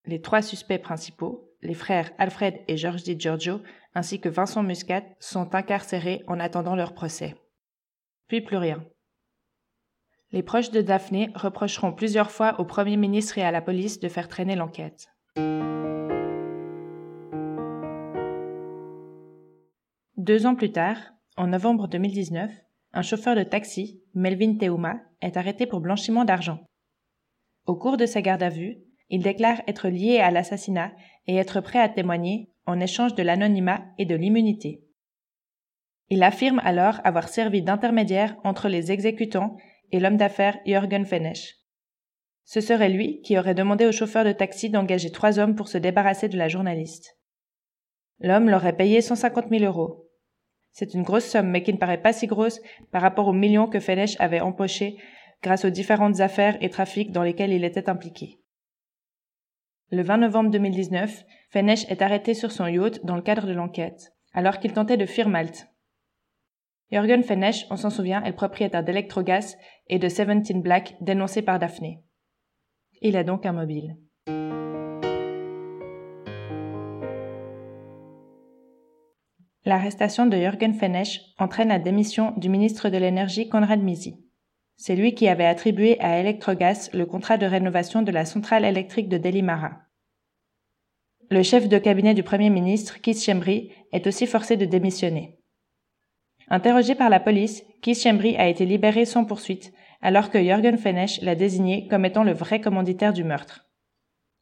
Les 0.05 0.21
trois 0.21 0.42
suspects 0.42 0.81
principaux, 0.81 1.51
les 1.62 1.75
frères 1.75 2.12
Alfred 2.19 2.61
et 2.69 2.77
George 2.77 3.03
Di 3.03 3.19
Giorgio, 3.19 3.61
ainsi 3.95 4.21
que 4.21 4.29
Vincent 4.29 4.62
Muscat, 4.62 5.03
sont 5.19 5.55
incarcérés 5.55 6.23
en 6.29 6.38
attendant 6.38 6.77
leur 6.77 6.95
procès. 6.95 7.35
Puis 8.29 8.40
plus 8.40 8.57
rien. 8.57 8.85
Les 10.33 10.42
proches 10.42 10.71
de 10.71 10.81
Daphné 10.81 11.31
reprocheront 11.35 11.92
plusieurs 11.92 12.31
fois 12.31 12.61
au 12.61 12.64
Premier 12.64 12.97
ministre 12.97 13.38
et 13.38 13.42
à 13.42 13.51
la 13.51 13.62
police 13.62 14.01
de 14.01 14.09
faire 14.09 14.29
traîner 14.29 14.55
l'enquête. 14.55 15.09
Deux 20.16 20.47
ans 20.47 20.57
plus 20.57 20.73
tard, 20.73 20.97
en 21.37 21.49
novembre 21.49 21.87
2019, 21.87 22.51
un 22.94 23.03
chauffeur 23.03 23.37
de 23.37 23.42
taxi, 23.42 24.03
Melvin 24.14 24.57
Teuma, 24.57 25.03
est 25.20 25.37
arrêté 25.37 25.66
pour 25.66 25.81
blanchiment 25.81 26.25
d'argent. 26.25 26.61
Au 27.66 27.77
cours 27.77 27.99
de 27.99 28.07
sa 28.07 28.22
garde 28.22 28.42
à 28.42 28.49
vue, 28.49 28.79
il 29.11 29.22
déclare 29.22 29.61
être 29.66 29.88
lié 29.88 30.18
à 30.18 30.31
l'assassinat 30.31 30.92
et 31.27 31.37
être 31.37 31.61
prêt 31.61 31.79
à 31.79 31.90
témoigner 31.90 32.51
en 32.64 32.81
échange 32.81 33.14
de 33.14 33.22
l'anonymat 33.22 33.85
et 33.99 34.07
de 34.07 34.14
l'immunité. 34.14 34.83
Il 36.09 36.22
affirme 36.22 36.61
alors 36.64 37.01
avoir 37.05 37.29
servi 37.29 37.62
d'intermédiaire 37.62 38.37
entre 38.42 38.68
les 38.68 38.90
exécutants 38.90 39.57
et 39.92 40.01
l'homme 40.01 40.16
d'affaires 40.16 40.59
Jürgen 40.64 41.05
Fenesch. 41.05 41.57
Ce 42.44 42.61
serait 42.61 42.88
lui 42.88 43.20
qui 43.22 43.38
aurait 43.38 43.55
demandé 43.55 43.87
au 43.87 43.92
chauffeur 43.92 44.25
de 44.25 44.33
taxi 44.33 44.70
d'engager 44.70 45.11
trois 45.11 45.38
hommes 45.38 45.55
pour 45.55 45.68
se 45.68 45.79
débarrasser 45.79 46.29
de 46.29 46.38
la 46.38 46.49
journaliste. 46.49 47.18
L'homme 48.20 48.49
leur 48.49 48.62
aurait 48.62 48.77
payé 48.77 49.03
150 49.03 49.51
000 49.51 49.64
euros. 49.64 50.06
C'est 50.79 50.93
une 50.93 51.05
grosse 51.05 51.25
somme, 51.25 51.49
mais 51.49 51.62
qui 51.62 51.73
ne 51.73 51.79
paraît 51.79 52.03
pas 52.03 52.12
si 52.12 52.27
grosse 52.27 52.61
par 52.93 53.01
rapport 53.01 53.29
aux 53.29 53.33
millions 53.33 53.67
que 53.67 53.81
Fenesch 53.81 54.15
avait 54.21 54.41
empochés 54.41 54.99
grâce 55.43 55.65
aux 55.65 55.71
différentes 55.71 56.21
affaires 56.21 56.59
et 56.61 56.69
trafics 56.69 57.12
dans 57.12 57.23
lesquels 57.23 57.51
il 57.51 57.65
était 57.65 57.89
impliqué. 57.89 58.41
Le 59.91 60.03
20 60.03 60.19
novembre 60.19 60.51
2019, 60.51 61.25
Fenesch 61.49 61.87
est 61.89 62.03
arrêté 62.03 62.35
sur 62.35 62.53
son 62.53 62.67
yacht 62.67 63.03
dans 63.07 63.17
le 63.17 63.23
cadre 63.23 63.47
de 63.47 63.55
l'enquête, 63.55 64.12
alors 64.35 64.59
qu'il 64.59 64.75
tentait 64.75 64.99
de 64.99 65.07
fuir 65.07 65.31
Malte. 65.31 65.67
Jürgen 66.93 67.23
Fenesch, 67.23 67.65
on 67.71 67.77
s'en 67.77 67.89
souvient, 67.89 68.23
est 68.23 68.29
le 68.29 68.37
propriétaire 68.37 68.85
d'Electrogas 68.85 69.57
et 69.87 69.99
de 69.99 70.11
Seventeen 70.11 70.61
Black 70.61 70.95
dénoncé 71.01 71.41
par 71.41 71.59
Daphné. 71.59 72.03
Il 73.01 73.17
est 73.17 73.25
donc 73.25 73.47
immobile. 73.47 73.97
L'arrestation 79.66 80.26
de 80.26 80.37
Jürgen 80.37 80.74
Fenesch 80.74 81.22
entraîne 81.40 81.70
la 81.70 81.81
démission 81.81 82.33
du 82.37 82.48
ministre 82.48 82.88
de 82.88 82.98
l'Énergie 82.98 83.48
Konrad 83.48 83.83
Misi. 83.83 84.24
C'est 84.76 84.94
lui 84.94 85.12
qui 85.16 85.26
avait 85.26 85.44
attribué 85.44 85.98
à 85.98 86.20
Electrogas 86.20 86.88
le 86.92 87.05
contrat 87.05 87.37
de 87.37 87.46
rénovation 87.46 88.02
de 88.02 88.12
la 88.12 88.24
centrale 88.24 88.64
électrique 88.64 89.09
de 89.09 89.18
Delimara. 89.18 89.72
Le 91.31 91.42
chef 91.42 91.68
de 91.68 91.79
cabinet 91.79 92.14
du 92.14 92.22
Premier 92.22 92.48
ministre, 92.48 93.00
Keith 93.00 93.20
Chembry, 93.20 93.72
est 93.90 94.07
aussi 94.07 94.29
forcé 94.29 94.57
de 94.57 94.66
démissionner. 94.66 95.40
Interrogé 96.48 96.94
par 96.94 97.11
la 97.11 97.18
police, 97.18 97.64
Keith 97.83 97.98
Chembry 98.00 98.37
a 98.37 98.46
été 98.46 98.66
libéré 98.66 99.05
sans 99.05 99.24
poursuite, 99.24 99.72
alors 100.00 100.31
que 100.31 100.40
Jürgen 100.40 100.79
Fenesch 100.79 101.20
l'a 101.22 101.35
désigné 101.35 101.88
comme 101.88 102.05
étant 102.05 102.22
le 102.22 102.35
vrai 102.35 102.61
commanditaire 102.61 103.12
du 103.12 103.24
meurtre. 103.24 103.66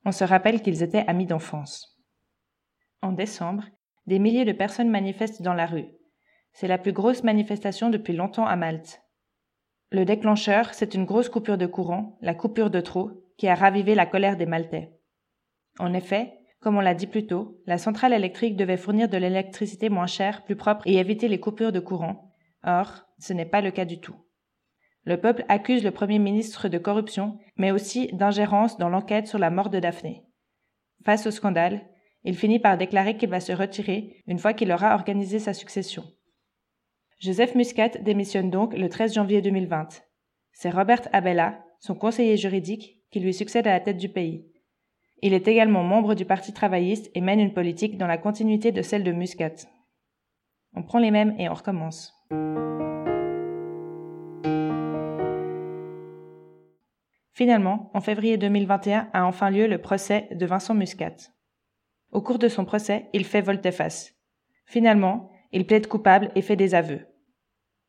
On 0.04 0.12
se 0.12 0.24
rappelle 0.24 0.60
qu'ils 0.60 0.82
étaient 0.82 1.06
amis 1.06 1.24
d'enfance. 1.24 1.98
En 3.00 3.12
décembre, 3.12 3.64
des 4.06 4.18
milliers 4.18 4.44
de 4.44 4.52
personnes 4.52 4.90
manifestent 4.90 5.42
dans 5.42 5.54
la 5.54 5.66
rue. 5.66 5.86
C'est 6.52 6.68
la 6.68 6.78
plus 6.78 6.92
grosse 6.92 7.24
manifestation 7.24 7.90
depuis 7.90 8.14
longtemps 8.14 8.46
à 8.46 8.56
Malte. 8.56 9.02
Le 9.90 10.04
déclencheur, 10.04 10.74
c'est 10.74 10.94
une 10.94 11.04
grosse 11.04 11.28
coupure 11.28 11.58
de 11.58 11.66
courant, 11.66 12.18
la 12.20 12.34
coupure 12.34 12.70
de 12.70 12.80
trop, 12.80 13.10
qui 13.36 13.48
a 13.48 13.54
ravivé 13.54 13.94
la 13.94 14.06
colère 14.06 14.36
des 14.36 14.46
Maltais. 14.46 14.92
En 15.78 15.92
effet, 15.92 16.32
comme 16.60 16.76
on 16.76 16.80
l'a 16.80 16.94
dit 16.94 17.06
plus 17.06 17.26
tôt, 17.26 17.60
la 17.66 17.78
centrale 17.78 18.12
électrique 18.12 18.56
devait 18.56 18.76
fournir 18.76 19.08
de 19.08 19.18
l'électricité 19.18 19.90
moins 19.90 20.06
chère, 20.06 20.44
plus 20.44 20.56
propre 20.56 20.86
et 20.86 20.96
éviter 20.96 21.28
les 21.28 21.40
coupures 21.40 21.72
de 21.72 21.80
courant. 21.80 22.32
Or, 22.64 23.04
ce 23.18 23.32
n'est 23.32 23.44
pas 23.44 23.60
le 23.60 23.70
cas 23.70 23.84
du 23.84 24.00
tout. 24.00 24.16
Le 25.04 25.20
peuple 25.20 25.44
accuse 25.48 25.84
le 25.84 25.90
Premier 25.90 26.18
ministre 26.18 26.68
de 26.68 26.78
corruption, 26.78 27.38
mais 27.56 27.70
aussi 27.70 28.08
d'ingérence 28.14 28.78
dans 28.78 28.88
l'enquête 28.88 29.26
sur 29.26 29.38
la 29.38 29.50
mort 29.50 29.68
de 29.68 29.78
Daphné. 29.78 30.24
Face 31.04 31.26
au 31.26 31.30
scandale, 31.30 31.82
il 32.24 32.36
finit 32.36 32.58
par 32.58 32.78
déclarer 32.78 33.16
qu'il 33.16 33.28
va 33.28 33.40
se 33.40 33.52
retirer 33.52 34.22
une 34.26 34.38
fois 34.38 34.54
qu'il 34.54 34.72
aura 34.72 34.94
organisé 34.94 35.38
sa 35.38 35.52
succession. 35.52 36.04
Joseph 37.20 37.54
Muscat 37.54 37.90
démissionne 38.00 38.50
donc 38.50 38.76
le 38.76 38.88
13 38.88 39.14
janvier 39.14 39.40
2020. 39.42 40.02
C'est 40.52 40.70
Robert 40.70 41.02
Abella, 41.12 41.64
son 41.80 41.94
conseiller 41.94 42.36
juridique, 42.36 42.98
qui 43.10 43.20
lui 43.20 43.32
succède 43.32 43.66
à 43.66 43.72
la 43.72 43.80
tête 43.80 43.98
du 43.98 44.08
pays. 44.08 44.46
Il 45.22 45.32
est 45.32 45.48
également 45.48 45.84
membre 45.84 46.14
du 46.14 46.24
Parti 46.24 46.52
travailliste 46.52 47.10
et 47.14 47.20
mène 47.20 47.40
une 47.40 47.54
politique 47.54 47.96
dans 47.96 48.06
la 48.06 48.18
continuité 48.18 48.72
de 48.72 48.82
celle 48.82 49.04
de 49.04 49.12
Muscat. 49.12 49.54
On 50.74 50.82
prend 50.82 50.98
les 50.98 51.10
mêmes 51.10 51.34
et 51.38 51.48
on 51.48 51.54
recommence. 51.54 52.12
Finalement, 57.32 57.90
en 57.94 58.00
février 58.00 58.36
2021 58.36 59.08
a 59.12 59.24
enfin 59.24 59.50
lieu 59.50 59.66
le 59.66 59.78
procès 59.78 60.28
de 60.32 60.46
Vincent 60.46 60.74
Muscat. 60.74 61.33
Au 62.14 62.22
cours 62.22 62.38
de 62.38 62.48
son 62.48 62.64
procès, 62.64 63.06
il 63.12 63.24
fait 63.24 63.40
volte-face. 63.40 64.14
Finalement, 64.66 65.30
il 65.52 65.66
plaide 65.66 65.88
coupable 65.88 66.30
et 66.36 66.42
fait 66.42 66.54
des 66.54 66.76
aveux. 66.76 67.00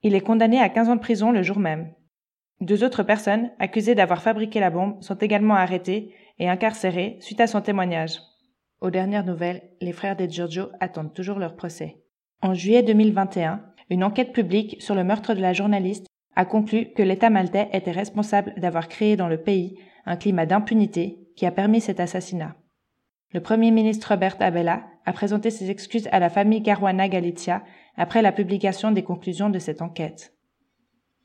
Il 0.02 0.16
est 0.16 0.22
condamné 0.22 0.60
à 0.60 0.68
15 0.68 0.90
ans 0.90 0.96
de 0.96 1.02
prison 1.02 1.32
le 1.32 1.44
jour 1.44 1.60
même. 1.60 1.94
Deux 2.60 2.84
autres 2.84 3.04
personnes, 3.04 3.52
accusées 3.60 3.94
d'avoir 3.94 4.24
fabriqué 4.24 4.60
la 4.60 4.72
bombe, 4.72 5.02
sont 5.04 5.16
également 5.16 5.54
arrêtées 5.54 6.14
et 6.40 6.50
incarcérées 6.50 7.18
suite 7.20 7.40
à 7.40 7.46
son 7.46 7.62
témoignage. 7.62 8.20
Aux 8.82 8.90
dernières 8.90 9.26
nouvelles, 9.26 9.62
les 9.80 9.92
frères 9.92 10.16
de 10.16 10.26
Giorgio 10.26 10.70
attendent 10.80 11.14
toujours 11.14 11.38
leur 11.38 11.56
procès. 11.56 12.02
En 12.42 12.56
juillet 12.56 12.82
2021, 12.82 13.62
une 13.92 14.04
enquête 14.04 14.34
publique 14.34 14.82
sur 14.82 14.96
le 14.96 15.04
meurtre 15.04 15.36
de 15.36 15.42
la 15.42 15.54
journaliste 15.54 16.08
a 16.36 16.46
conclu 16.46 16.92
que 16.94 17.04
l'État 17.04 17.30
maltais 17.30 17.70
était 17.74 17.92
responsable 17.92 18.56
d'avoir 18.58 18.88
créé 18.88 19.18
dans 19.18 19.28
le 19.28 19.42
pays 19.42 19.78
un 20.08 20.18
climat 20.18 20.48
d'impunité 20.48 21.20
qui 21.36 21.46
a 21.46 21.52
permis 21.52 21.80
cet 21.80 22.00
assassinat. 22.00 22.56
Le 23.36 23.42
Premier 23.42 23.70
ministre 23.70 24.12
Robert 24.12 24.38
Abella 24.40 24.84
a 25.06 25.12
présenté 25.12 25.50
ses 25.50 25.70
excuses 25.70 26.08
à 26.14 26.20
la 26.20 26.30
famille 26.30 26.64
Caruana 26.64 27.10
Galizia 27.10 27.64
après 27.98 28.22
la 28.22 28.32
publication 28.32 28.92
des 28.92 29.04
conclusions 29.04 29.50
de 29.50 29.60
cette 29.60 29.82
enquête. 29.82 30.34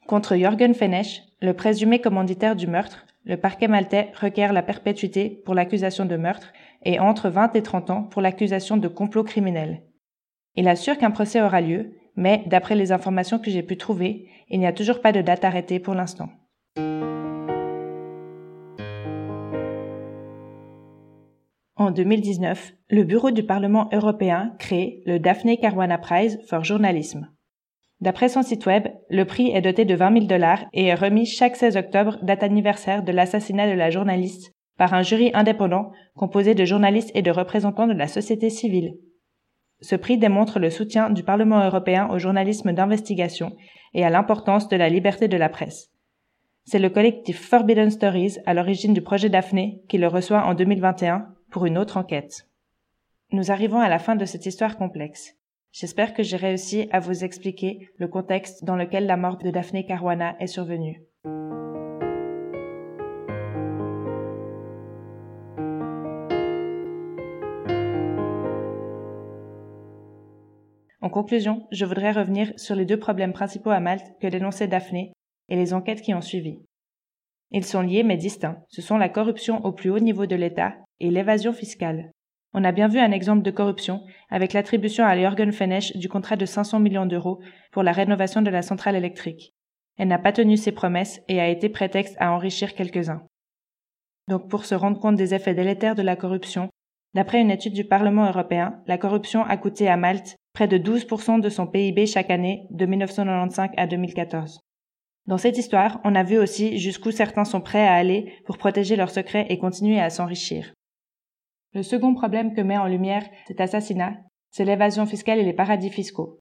Contre 0.08 0.34
Jürgen 0.34 0.74
Fenesch, 0.74 1.22
le 1.40 1.54
présumé 1.54 2.00
commanditaire 2.00 2.56
du 2.56 2.66
meurtre, 2.66 3.06
le 3.24 3.36
parquet 3.36 3.68
maltais 3.68 4.10
requiert 4.20 4.52
la 4.52 4.64
perpétuité 4.64 5.40
pour 5.44 5.54
l'accusation 5.54 6.04
de 6.04 6.16
meurtre 6.16 6.52
et 6.82 6.98
entre 6.98 7.28
20 7.30 7.54
et 7.54 7.62
30 7.62 7.90
ans 7.90 8.02
pour 8.02 8.22
l'accusation 8.22 8.76
de 8.76 8.88
complot 8.88 9.22
criminel. 9.22 9.84
Il 10.56 10.66
assure 10.66 10.98
qu'un 10.98 11.12
procès 11.12 11.40
aura 11.40 11.60
lieu, 11.60 11.92
mais 12.16 12.42
d'après 12.46 12.74
les 12.74 12.90
informations 12.90 13.38
que 13.38 13.52
j'ai 13.52 13.62
pu 13.62 13.76
trouver, 13.76 14.26
il 14.48 14.58
n'y 14.58 14.66
a 14.66 14.72
toujours 14.72 15.00
pas 15.00 15.12
de 15.12 15.22
date 15.22 15.44
arrêtée 15.44 15.78
pour 15.78 15.94
l'instant. 15.94 16.28
En 21.90 21.92
2019, 21.92 22.72
le 22.90 23.02
bureau 23.02 23.32
du 23.32 23.42
Parlement 23.42 23.88
européen 23.92 24.54
crée 24.60 25.02
le 25.06 25.18
Daphne 25.18 25.56
Caruana 25.56 25.98
Prize 25.98 26.38
for 26.48 26.62
Journalism. 26.62 27.26
D'après 28.00 28.28
son 28.28 28.44
site 28.44 28.64
web, 28.64 28.86
le 29.08 29.24
prix 29.24 29.50
est 29.50 29.60
doté 29.60 29.84
de 29.84 29.96
20 29.96 30.12
000 30.12 30.26
dollars 30.26 30.66
et 30.72 30.84
est 30.84 30.94
remis 30.94 31.26
chaque 31.26 31.56
16 31.56 31.76
octobre, 31.76 32.18
date 32.22 32.44
anniversaire 32.44 33.02
de 33.02 33.10
l'assassinat 33.10 33.68
de 33.68 33.76
la 33.76 33.90
journaliste, 33.90 34.52
par 34.78 34.94
un 34.94 35.02
jury 35.02 35.32
indépendant 35.34 35.90
composé 36.14 36.54
de 36.54 36.64
journalistes 36.64 37.10
et 37.16 37.22
de 37.22 37.30
représentants 37.32 37.88
de 37.88 37.92
la 37.92 38.06
société 38.06 38.50
civile. 38.50 38.94
Ce 39.80 39.96
prix 39.96 40.16
démontre 40.16 40.60
le 40.60 40.70
soutien 40.70 41.10
du 41.10 41.24
Parlement 41.24 41.64
européen 41.64 42.08
au 42.12 42.20
journalisme 42.20 42.72
d'investigation 42.72 43.50
et 43.94 44.04
à 44.04 44.10
l'importance 44.10 44.68
de 44.68 44.76
la 44.76 44.88
liberté 44.88 45.26
de 45.26 45.36
la 45.36 45.48
presse. 45.48 45.90
C'est 46.66 46.78
le 46.78 46.90
collectif 46.90 47.48
Forbidden 47.48 47.90
Stories 47.90 48.36
à 48.46 48.54
l'origine 48.54 48.94
du 48.94 49.02
projet 49.02 49.28
Daphné 49.28 49.82
qui 49.88 49.98
le 49.98 50.06
reçoit 50.06 50.44
en 50.44 50.54
2021 50.54 51.26
pour 51.50 51.66
une 51.66 51.78
autre 51.78 51.96
enquête. 51.96 52.48
Nous 53.32 53.50
arrivons 53.50 53.80
à 53.80 53.88
la 53.88 53.98
fin 53.98 54.16
de 54.16 54.24
cette 54.24 54.46
histoire 54.46 54.76
complexe. 54.76 55.36
J'espère 55.72 56.14
que 56.14 56.22
j'ai 56.22 56.36
réussi 56.36 56.88
à 56.90 56.98
vous 56.98 57.22
expliquer 57.22 57.90
le 57.96 58.08
contexte 58.08 58.64
dans 58.64 58.76
lequel 58.76 59.06
la 59.06 59.16
mort 59.16 59.36
de 59.36 59.50
Daphné 59.50 59.86
Caruana 59.86 60.36
est 60.40 60.48
survenue. 60.48 61.02
En 71.02 71.08
conclusion, 71.08 71.66
je 71.72 71.84
voudrais 71.84 72.12
revenir 72.12 72.52
sur 72.56 72.74
les 72.74 72.84
deux 72.84 72.98
problèmes 72.98 73.32
principaux 73.32 73.70
à 73.70 73.80
Malte 73.80 74.06
que 74.20 74.26
dénonçait 74.26 74.68
Daphné 74.68 75.12
et 75.48 75.56
les 75.56 75.72
enquêtes 75.72 76.02
qui 76.02 76.14
ont 76.14 76.20
suivi. 76.20 76.58
Ils 77.52 77.64
sont 77.64 77.82
liés 77.82 78.02
mais 78.02 78.16
distincts. 78.16 78.62
Ce 78.68 78.82
sont 78.82 78.98
la 78.98 79.08
corruption 79.08 79.64
au 79.64 79.72
plus 79.72 79.90
haut 79.90 79.98
niveau 79.98 80.26
de 80.26 80.36
l'État 80.36 80.76
et 81.00 81.10
l'évasion 81.10 81.52
fiscale. 81.52 82.10
On 82.52 82.64
a 82.64 82.72
bien 82.72 82.88
vu 82.88 82.98
un 82.98 83.12
exemple 83.12 83.42
de 83.42 83.50
corruption 83.50 84.02
avec 84.28 84.52
l'attribution 84.52 85.04
à 85.04 85.16
Jürgen 85.16 85.52
Fenesch 85.52 85.96
du 85.96 86.08
contrat 86.08 86.36
de 86.36 86.46
500 86.46 86.80
millions 86.80 87.06
d'euros 87.06 87.40
pour 87.70 87.82
la 87.82 87.92
rénovation 87.92 88.42
de 88.42 88.50
la 88.50 88.62
centrale 88.62 88.96
électrique. 88.96 89.54
Elle 89.98 90.08
n'a 90.08 90.18
pas 90.18 90.32
tenu 90.32 90.56
ses 90.56 90.72
promesses 90.72 91.20
et 91.28 91.40
a 91.40 91.48
été 91.48 91.68
prétexte 91.68 92.16
à 92.18 92.32
enrichir 92.32 92.74
quelques-uns. 92.74 93.22
Donc 94.28 94.48
pour 94.48 94.64
se 94.64 94.74
rendre 94.74 94.98
compte 94.98 95.16
des 95.16 95.34
effets 95.34 95.54
délétères 95.54 95.94
de 95.94 96.02
la 96.02 96.16
corruption, 96.16 96.70
d'après 97.14 97.40
une 97.40 97.50
étude 97.50 97.74
du 97.74 97.84
Parlement 97.84 98.26
européen, 98.26 98.82
la 98.86 98.98
corruption 98.98 99.44
a 99.44 99.56
coûté 99.56 99.88
à 99.88 99.96
Malte 99.96 100.36
près 100.52 100.68
de 100.68 100.78
12% 100.78 101.40
de 101.40 101.48
son 101.48 101.66
PIB 101.66 102.06
chaque 102.06 102.30
année 102.30 102.66
de 102.70 102.86
1995 102.86 103.70
à 103.76 103.86
2014. 103.86 104.60
Dans 105.26 105.38
cette 105.38 105.58
histoire, 105.58 106.00
on 106.02 106.14
a 106.16 106.24
vu 106.24 106.38
aussi 106.38 106.78
jusqu'où 106.78 107.12
certains 107.12 107.44
sont 107.44 107.60
prêts 107.60 107.86
à 107.86 107.94
aller 107.94 108.32
pour 108.46 108.58
protéger 108.58 108.96
leurs 108.96 109.10
secrets 109.10 109.46
et 109.48 109.58
continuer 109.58 110.00
à 110.00 110.10
s'enrichir. 110.10 110.72
Le 111.72 111.82
second 111.82 112.14
problème 112.14 112.52
que 112.52 112.60
met 112.60 112.78
en 112.78 112.86
lumière 112.86 113.24
cet 113.46 113.60
assassinat, 113.60 114.16
c'est 114.50 114.64
l'évasion 114.64 115.06
fiscale 115.06 115.38
et 115.38 115.44
les 115.44 115.52
paradis 115.52 115.90
fiscaux. 115.90 116.40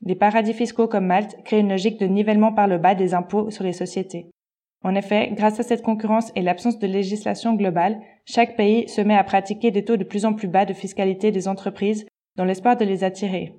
des 0.00 0.14
paradis 0.14 0.52
fiscaux 0.52 0.86
comme 0.86 1.06
Malte 1.06 1.36
créent 1.44 1.60
une 1.60 1.70
logique 1.70 1.98
de 1.98 2.06
nivellement 2.06 2.52
par 2.52 2.68
le 2.68 2.78
bas 2.78 2.94
des 2.94 3.14
impôts 3.14 3.50
sur 3.50 3.64
les 3.64 3.72
sociétés. 3.72 4.30
En 4.84 4.94
effet, 4.94 5.30
grâce 5.32 5.58
à 5.58 5.62
cette 5.62 5.82
concurrence 5.82 6.30
et 6.36 6.42
l'absence 6.42 6.78
de 6.78 6.86
législation 6.86 7.54
globale, 7.54 8.00
chaque 8.26 8.54
pays 8.54 8.86
se 8.88 9.00
met 9.00 9.16
à 9.16 9.24
pratiquer 9.24 9.70
des 9.70 9.84
taux 9.84 9.96
de 9.96 10.04
plus 10.04 10.26
en 10.26 10.34
plus 10.34 10.46
bas 10.46 10.66
de 10.66 10.74
fiscalité 10.74 11.32
des 11.32 11.48
entreprises 11.48 12.06
dans 12.36 12.44
l'espoir 12.44 12.76
de 12.76 12.84
les 12.84 13.02
attirer. 13.02 13.54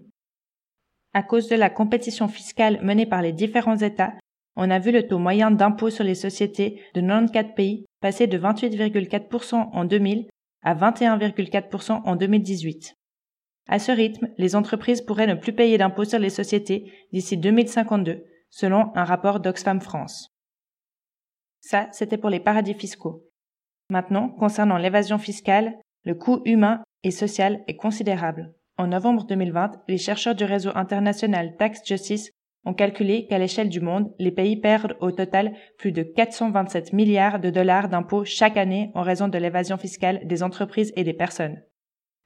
À 1.13 1.23
cause 1.23 1.49
de 1.49 1.55
la 1.55 1.69
compétition 1.69 2.27
fiscale 2.27 2.79
menée 2.83 3.07
par 3.07 3.21
les 3.21 3.33
différents 3.33 3.77
États, 3.77 4.13
on 4.55 4.69
a 4.69 4.79
vu 4.79 4.91
le 4.91 5.07
taux 5.07 5.17
moyen 5.17 5.51
d'impôt 5.51 5.89
sur 5.89 6.03
les 6.03 6.15
sociétés 6.15 6.79
de 6.93 7.01
94 7.01 7.55
pays 7.55 7.85
passer 8.01 8.27
de 8.27 8.37
28,4% 8.37 9.55
en 9.73 9.85
2000 9.85 10.27
à 10.65 10.75
21,4% 10.75 12.01
en 12.03 12.15
2018. 12.15 12.95
À 13.67 13.79
ce 13.79 13.91
rythme, 13.91 14.27
les 14.37 14.55
entreprises 14.55 15.01
pourraient 15.01 15.27
ne 15.27 15.35
plus 15.35 15.53
payer 15.53 15.77
d'impôts 15.77 16.05
sur 16.05 16.19
les 16.19 16.29
sociétés 16.29 16.91
d'ici 17.13 17.37
2052, 17.37 18.25
selon 18.49 18.91
un 18.95 19.03
rapport 19.03 19.39
d'Oxfam 19.39 19.79
France. 19.79 20.35
Ça, 21.61 21.87
c'était 21.91 22.17
pour 22.17 22.29
les 22.29 22.39
paradis 22.39 22.73
fiscaux. 22.73 23.23
Maintenant, 23.89 24.29
concernant 24.29 24.77
l'évasion 24.77 25.17
fiscale, 25.17 25.79
le 26.03 26.15
coût 26.15 26.41
humain 26.45 26.83
et 27.03 27.11
social 27.11 27.63
est 27.67 27.75
considérable. 27.75 28.53
En 28.77 28.87
novembre 28.87 29.25
2020, 29.25 29.83
les 29.87 29.97
chercheurs 29.97 30.35
du 30.35 30.43
réseau 30.43 30.71
international 30.75 31.55
Tax 31.57 31.81
Justice 31.85 32.31
ont 32.65 32.73
calculé 32.73 33.27
qu'à 33.27 33.37
l'échelle 33.37 33.69
du 33.69 33.79
monde, 33.79 34.11
les 34.19 34.31
pays 34.31 34.57
perdent 34.57 34.97
au 34.99 35.11
total 35.11 35.55
plus 35.77 35.91
de 35.91 36.03
427 36.03 36.93
milliards 36.93 37.39
de 37.39 37.49
dollars 37.49 37.89
d'impôts 37.89 38.25
chaque 38.25 38.57
année 38.57 38.91
en 38.95 39.03
raison 39.03 39.27
de 39.27 39.37
l'évasion 39.37 39.77
fiscale 39.77 40.25
des 40.25 40.43
entreprises 40.43 40.91
et 40.95 41.03
des 41.03 41.13
personnes. 41.13 41.61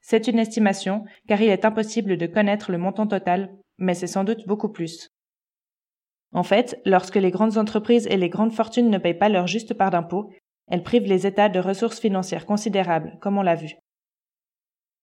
C'est 0.02 0.28
une 0.28 0.40
estimation, 0.40 1.04
car 1.28 1.42
il 1.42 1.50
est 1.50 1.66
impossible 1.66 2.18
de 2.18 2.26
connaître 2.26 2.72
le 2.72 2.78
montant 2.78 3.06
total, 3.06 3.54
mais 3.78 3.94
c'est 3.94 4.08
sans 4.08 4.24
doute 4.24 4.48
beaucoup 4.48 4.70
plus. 4.70 5.10
En 6.32 6.44
fait, 6.44 6.80
lorsque 6.86 7.16
les 7.16 7.32
grandes 7.32 7.58
entreprises 7.58 8.08
et 8.08 8.18
les 8.18 8.30
grandes 8.30 8.54
fortunes 8.54 8.90
ne 8.90 8.98
payent 8.98 9.18
pas 9.18 9.30
leur 9.30 9.48
juste 9.48 9.74
part 9.74 9.92
d'impôts, 9.92 10.32
elles 10.68 10.84
privent 10.84 11.08
les 11.08 11.26
États 11.26 11.50
de 11.50 11.60
ressources 11.60 12.00
financières 12.00 12.46
considérables, 12.46 13.18
comme 13.20 13.38
on 13.38 13.42
l'a 13.42 13.56
vu. 13.56 13.76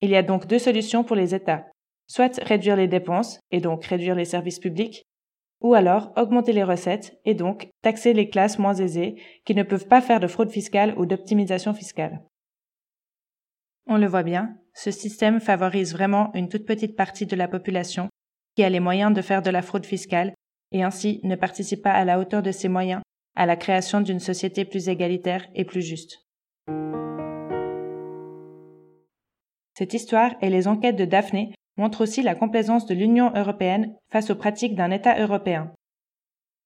Il 0.01 0.11
y 0.11 0.17
a 0.17 0.23
donc 0.23 0.47
deux 0.47 0.59
solutions 0.59 1.05
pour 1.05 1.17
les 1.17 1.35
États. 1.35 1.67
Soit 2.07 2.39
réduire 2.43 2.77
les 2.77 2.87
dépenses, 2.87 3.41
et 3.51 3.61
donc 3.61 3.85
réduire 3.85 4.15
les 4.15 4.25
services 4.25 4.61
publics, 4.61 5.05
ou 5.61 5.75
alors 5.75 6.13
augmenter 6.17 6.53
les 6.53 6.65
recettes, 6.65 7.19
et 7.25 7.35
donc 7.35 7.69
taxer 7.83 8.13
les 8.13 8.29
classes 8.29 8.59
moins 8.59 8.75
aisées 8.75 9.17
qui 9.45 9.55
ne 9.55 9.63
peuvent 9.63 9.89
pas 9.89 10.01
faire 10.01 10.21
de 10.21 10.27
fraude 10.27 10.51
fiscale 10.51 10.95
ou 10.99 11.07
d'optimisation 11.07 11.75
fiscale. 11.75 12.23
On 13.87 13.97
le 13.97 14.07
voit 14.07 14.23
bien, 14.23 14.57
ce 14.75 14.91
système 14.91 15.41
favorise 15.41 15.93
vraiment 15.93 16.31
une 16.35 16.49
toute 16.49 16.67
petite 16.67 16.97
partie 16.97 17.27
de 17.27 17.37
la 17.37 17.49
population 17.49 18.09
qui 18.57 18.65
a 18.65 18.69
les 18.69 18.81
moyens 18.81 19.15
de 19.15 19.23
faire 19.23 19.43
de 19.43 19.51
la 19.51 19.63
fraude 19.63 19.87
fiscale 19.87 20.35
et 20.73 20.83
ainsi 20.83 21.21
ne 21.23 21.37
participe 21.37 21.83
pas 21.83 21.93
à 21.93 22.05
la 22.05 22.19
hauteur 22.19 22.43
de 22.43 22.51
ses 22.51 22.69
moyens 22.69 23.03
à 23.37 23.47
la 23.47 23.57
création 23.57 24.01
d'une 24.01 24.19
société 24.19 24.65
plus 24.65 24.89
égalitaire 24.89 25.47
et 25.55 25.65
plus 25.65 25.83
juste. 25.83 26.27
Cette 29.75 29.93
histoire 29.93 30.35
et 30.41 30.49
les 30.49 30.69
enquêtes 30.69 30.97
de 30.97 31.05
Daphné 31.05 31.53
montrent 31.77 32.03
aussi 32.03 32.23
la 32.23 32.35
complaisance 32.35 32.87
de 32.87 32.95
l'Union 32.95 33.33
européenne 33.35 33.95
face 34.11 34.31
aux 34.31 34.37
pratiques 34.37 34.75
d'un 34.75 34.91
État 34.91 35.21
européen. 35.21 35.73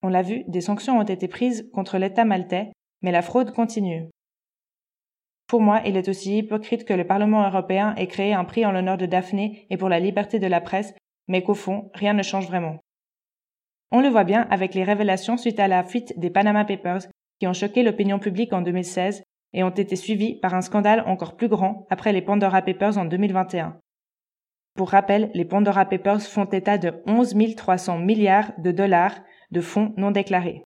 On 0.02 0.08
l'a 0.08 0.22
vu, 0.22 0.44
des 0.48 0.60
sanctions 0.60 0.98
ont 0.98 1.02
été 1.04 1.28
prises 1.28 1.68
contre 1.72 1.98
l'État 1.98 2.24
maltais, 2.24 2.72
mais 3.02 3.12
la 3.12 3.22
fraude 3.22 3.52
continue. 3.52 4.08
Pour 5.46 5.60
moi, 5.60 5.82
il 5.84 5.96
est 5.96 6.08
aussi 6.08 6.38
hypocrite 6.38 6.84
que 6.84 6.94
le 6.94 7.06
Parlement 7.06 7.46
européen 7.46 7.94
ait 7.96 8.06
créé 8.06 8.32
un 8.32 8.44
prix 8.44 8.64
en 8.64 8.72
l'honneur 8.72 8.96
de 8.96 9.06
Daphné 9.06 9.66
et 9.68 9.76
pour 9.76 9.88
la 9.88 9.98
liberté 9.98 10.38
de 10.38 10.46
la 10.46 10.60
presse, 10.60 10.94
mais 11.26 11.42
qu'au 11.42 11.54
fond, 11.54 11.90
rien 11.94 12.12
ne 12.12 12.22
change 12.22 12.46
vraiment. 12.46 12.78
On 13.90 14.00
le 14.00 14.08
voit 14.08 14.24
bien 14.24 14.46
avec 14.50 14.74
les 14.74 14.84
révélations 14.84 15.36
suite 15.36 15.58
à 15.58 15.66
la 15.66 15.82
fuite 15.82 16.16
des 16.18 16.30
Panama 16.30 16.64
Papers 16.64 17.08
qui 17.40 17.48
ont 17.48 17.52
choqué 17.52 17.82
l'opinion 17.82 18.20
publique 18.20 18.52
en 18.52 18.62
2016 18.62 19.24
et 19.52 19.64
ont 19.64 19.70
été 19.70 19.96
suivies 19.96 20.38
par 20.38 20.54
un 20.54 20.60
scandale 20.60 21.02
encore 21.06 21.36
plus 21.36 21.48
grand 21.48 21.86
après 21.90 22.12
les 22.12 22.22
Pandora 22.22 22.62
Papers 22.62 22.98
en 22.98 23.04
2021. 23.04 23.76
Pour 24.74 24.90
rappel, 24.90 25.30
les 25.34 25.44
Pandora 25.44 25.84
Papers 25.84 26.22
font 26.22 26.44
état 26.44 26.78
de 26.78 26.92
11 27.06 27.34
300 27.56 27.98
milliards 27.98 28.52
de 28.58 28.70
dollars 28.70 29.18
de 29.50 29.60
fonds 29.60 29.92
non 29.96 30.10
déclarés. 30.10 30.62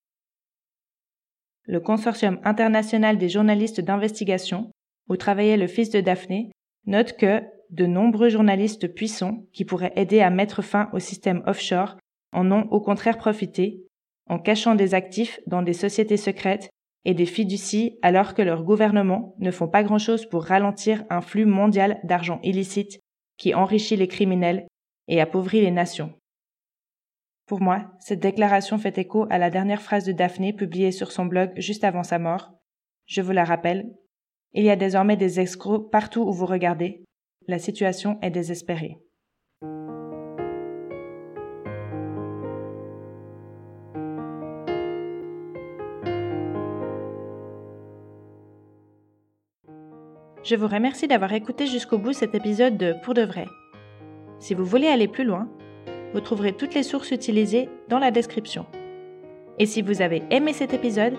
Le 1.67 1.81
Consortium 1.81 2.38
international 2.45 3.17
des 3.17 3.29
journalistes 3.29 3.81
d'investigation, 3.81 4.71
où 5.09 5.17
travaillait 5.17 5.57
le 5.57 5.67
fils 5.67 5.90
de 5.90 6.01
Daphné, 6.01 6.53
note 6.87 7.17
que 7.17 7.43
de 7.71 7.87
nombreux 7.87 8.29
journalistes 8.29 8.93
puissants 8.93 9.47
qui 9.53 9.64
pourraient 9.64 9.93
aider 9.97 10.21
à 10.21 10.31
mettre 10.31 10.62
fin 10.62 10.90
au 10.93 10.99
système 10.99 11.43
offshore 11.47 11.97
en 12.33 12.53
ont 12.53 12.69
au 12.71 12.81
contraire 12.81 13.17
profité, 13.17 13.83
en 14.29 14.38
cachant 14.38 14.75
des 14.75 14.95
actifs 14.95 15.40
dans 15.47 15.62
des 15.62 15.73
sociétés 15.73 16.17
secrètes 16.17 16.69
et 17.05 17.14
des 17.14 17.27
fiducies 17.27 17.99
alors 18.03 18.35
que 18.35 18.43
leurs 18.43 18.64
gouvernements 18.64 19.35
ne 19.38 19.51
font 19.51 19.69
pas 19.69 19.83
grand-chose 19.83 20.27
pour 20.27 20.45
ralentir 20.45 21.05
un 21.11 21.21
flux 21.21 21.47
mondial 21.47 22.01
d'argent 22.05 22.40
illicite 22.43 23.01
qui 23.37 23.55
enrichit 23.55 23.97
les 23.97 24.09
criminels 24.09 24.66
et 25.09 25.20
appauvrit 25.20 25.61
les 25.61 25.70
nations. 25.70 26.12
Pour 27.47 27.61
moi, 27.61 27.92
cette 28.01 28.20
déclaration 28.20 28.79
fait 28.79 28.97
écho 28.97 29.27
à 29.29 29.38
la 29.38 29.51
dernière 29.51 29.83
phrase 29.83 30.05
de 30.05 30.12
Daphné 30.12 30.53
publiée 30.53 30.92
sur 30.92 31.12
son 31.12 31.27
blog 31.27 31.53
juste 31.57 31.85
avant 31.85 32.03
sa 32.03 32.18
mort. 32.18 32.53
Je 33.07 33.20
vous 33.20 33.33
la 33.33 33.44
rappelle. 33.44 33.92
Il 34.55 34.64
y 34.64 34.70
a 34.70 34.77
désormais 34.77 35.16
des 35.16 35.40
escrocs 35.40 35.90
partout 35.90 36.23
où 36.23 36.33
vous 36.33 36.47
regardez. 36.47 37.05
La 37.47 37.59
situation 37.59 38.18
est 38.23 38.31
désespérée. 38.31 38.97
Je 50.44 50.57
vous 50.57 50.68
remercie 50.68 51.09
d'avoir 51.09 51.33
écouté 51.33 51.66
jusqu'au 51.66 51.96
bout 51.96 52.12
cet 52.12 52.35
épisode 52.35 52.76
de 52.76 52.94
Pour 53.02 53.14
de 53.14 53.22
vrai. 53.22 53.46
Si 54.38 54.52
vous 54.52 54.66
voulez 54.66 54.88
aller 54.88 55.09
plus 55.09 55.24
loin, 55.24 55.48
vous 56.12 56.20
trouverez 56.20 56.52
toutes 56.52 56.74
les 56.74 56.83
sources 56.83 57.12
utilisées 57.12 57.70
dans 57.88 57.98
la 57.98 58.11
description. 58.11 58.66
Et 59.59 59.64
si 59.64 59.80
vous 59.80 60.02
avez 60.02 60.22
aimé 60.30 60.52
cet 60.52 60.74
épisode, 60.74 61.14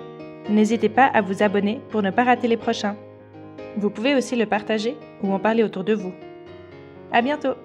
n'hésitez 0.47 0.89
pas 0.89 1.05
à 1.07 1.21
vous 1.21 1.41
abonner 1.41 1.81
pour 1.89 2.03
ne 2.03 2.11
pas 2.11 2.23
rater 2.23 2.47
les 2.47 2.55
prochains. 2.55 2.97
Vous 3.77 3.89
pouvez 3.89 4.13
aussi 4.13 4.35
le 4.35 4.45
partager 4.45 4.95
ou 5.23 5.33
en 5.33 5.39
parler 5.39 5.63
autour 5.63 5.83
de 5.83 5.95
vous. 5.95 6.13
À 7.11 7.23
bientôt! 7.23 7.55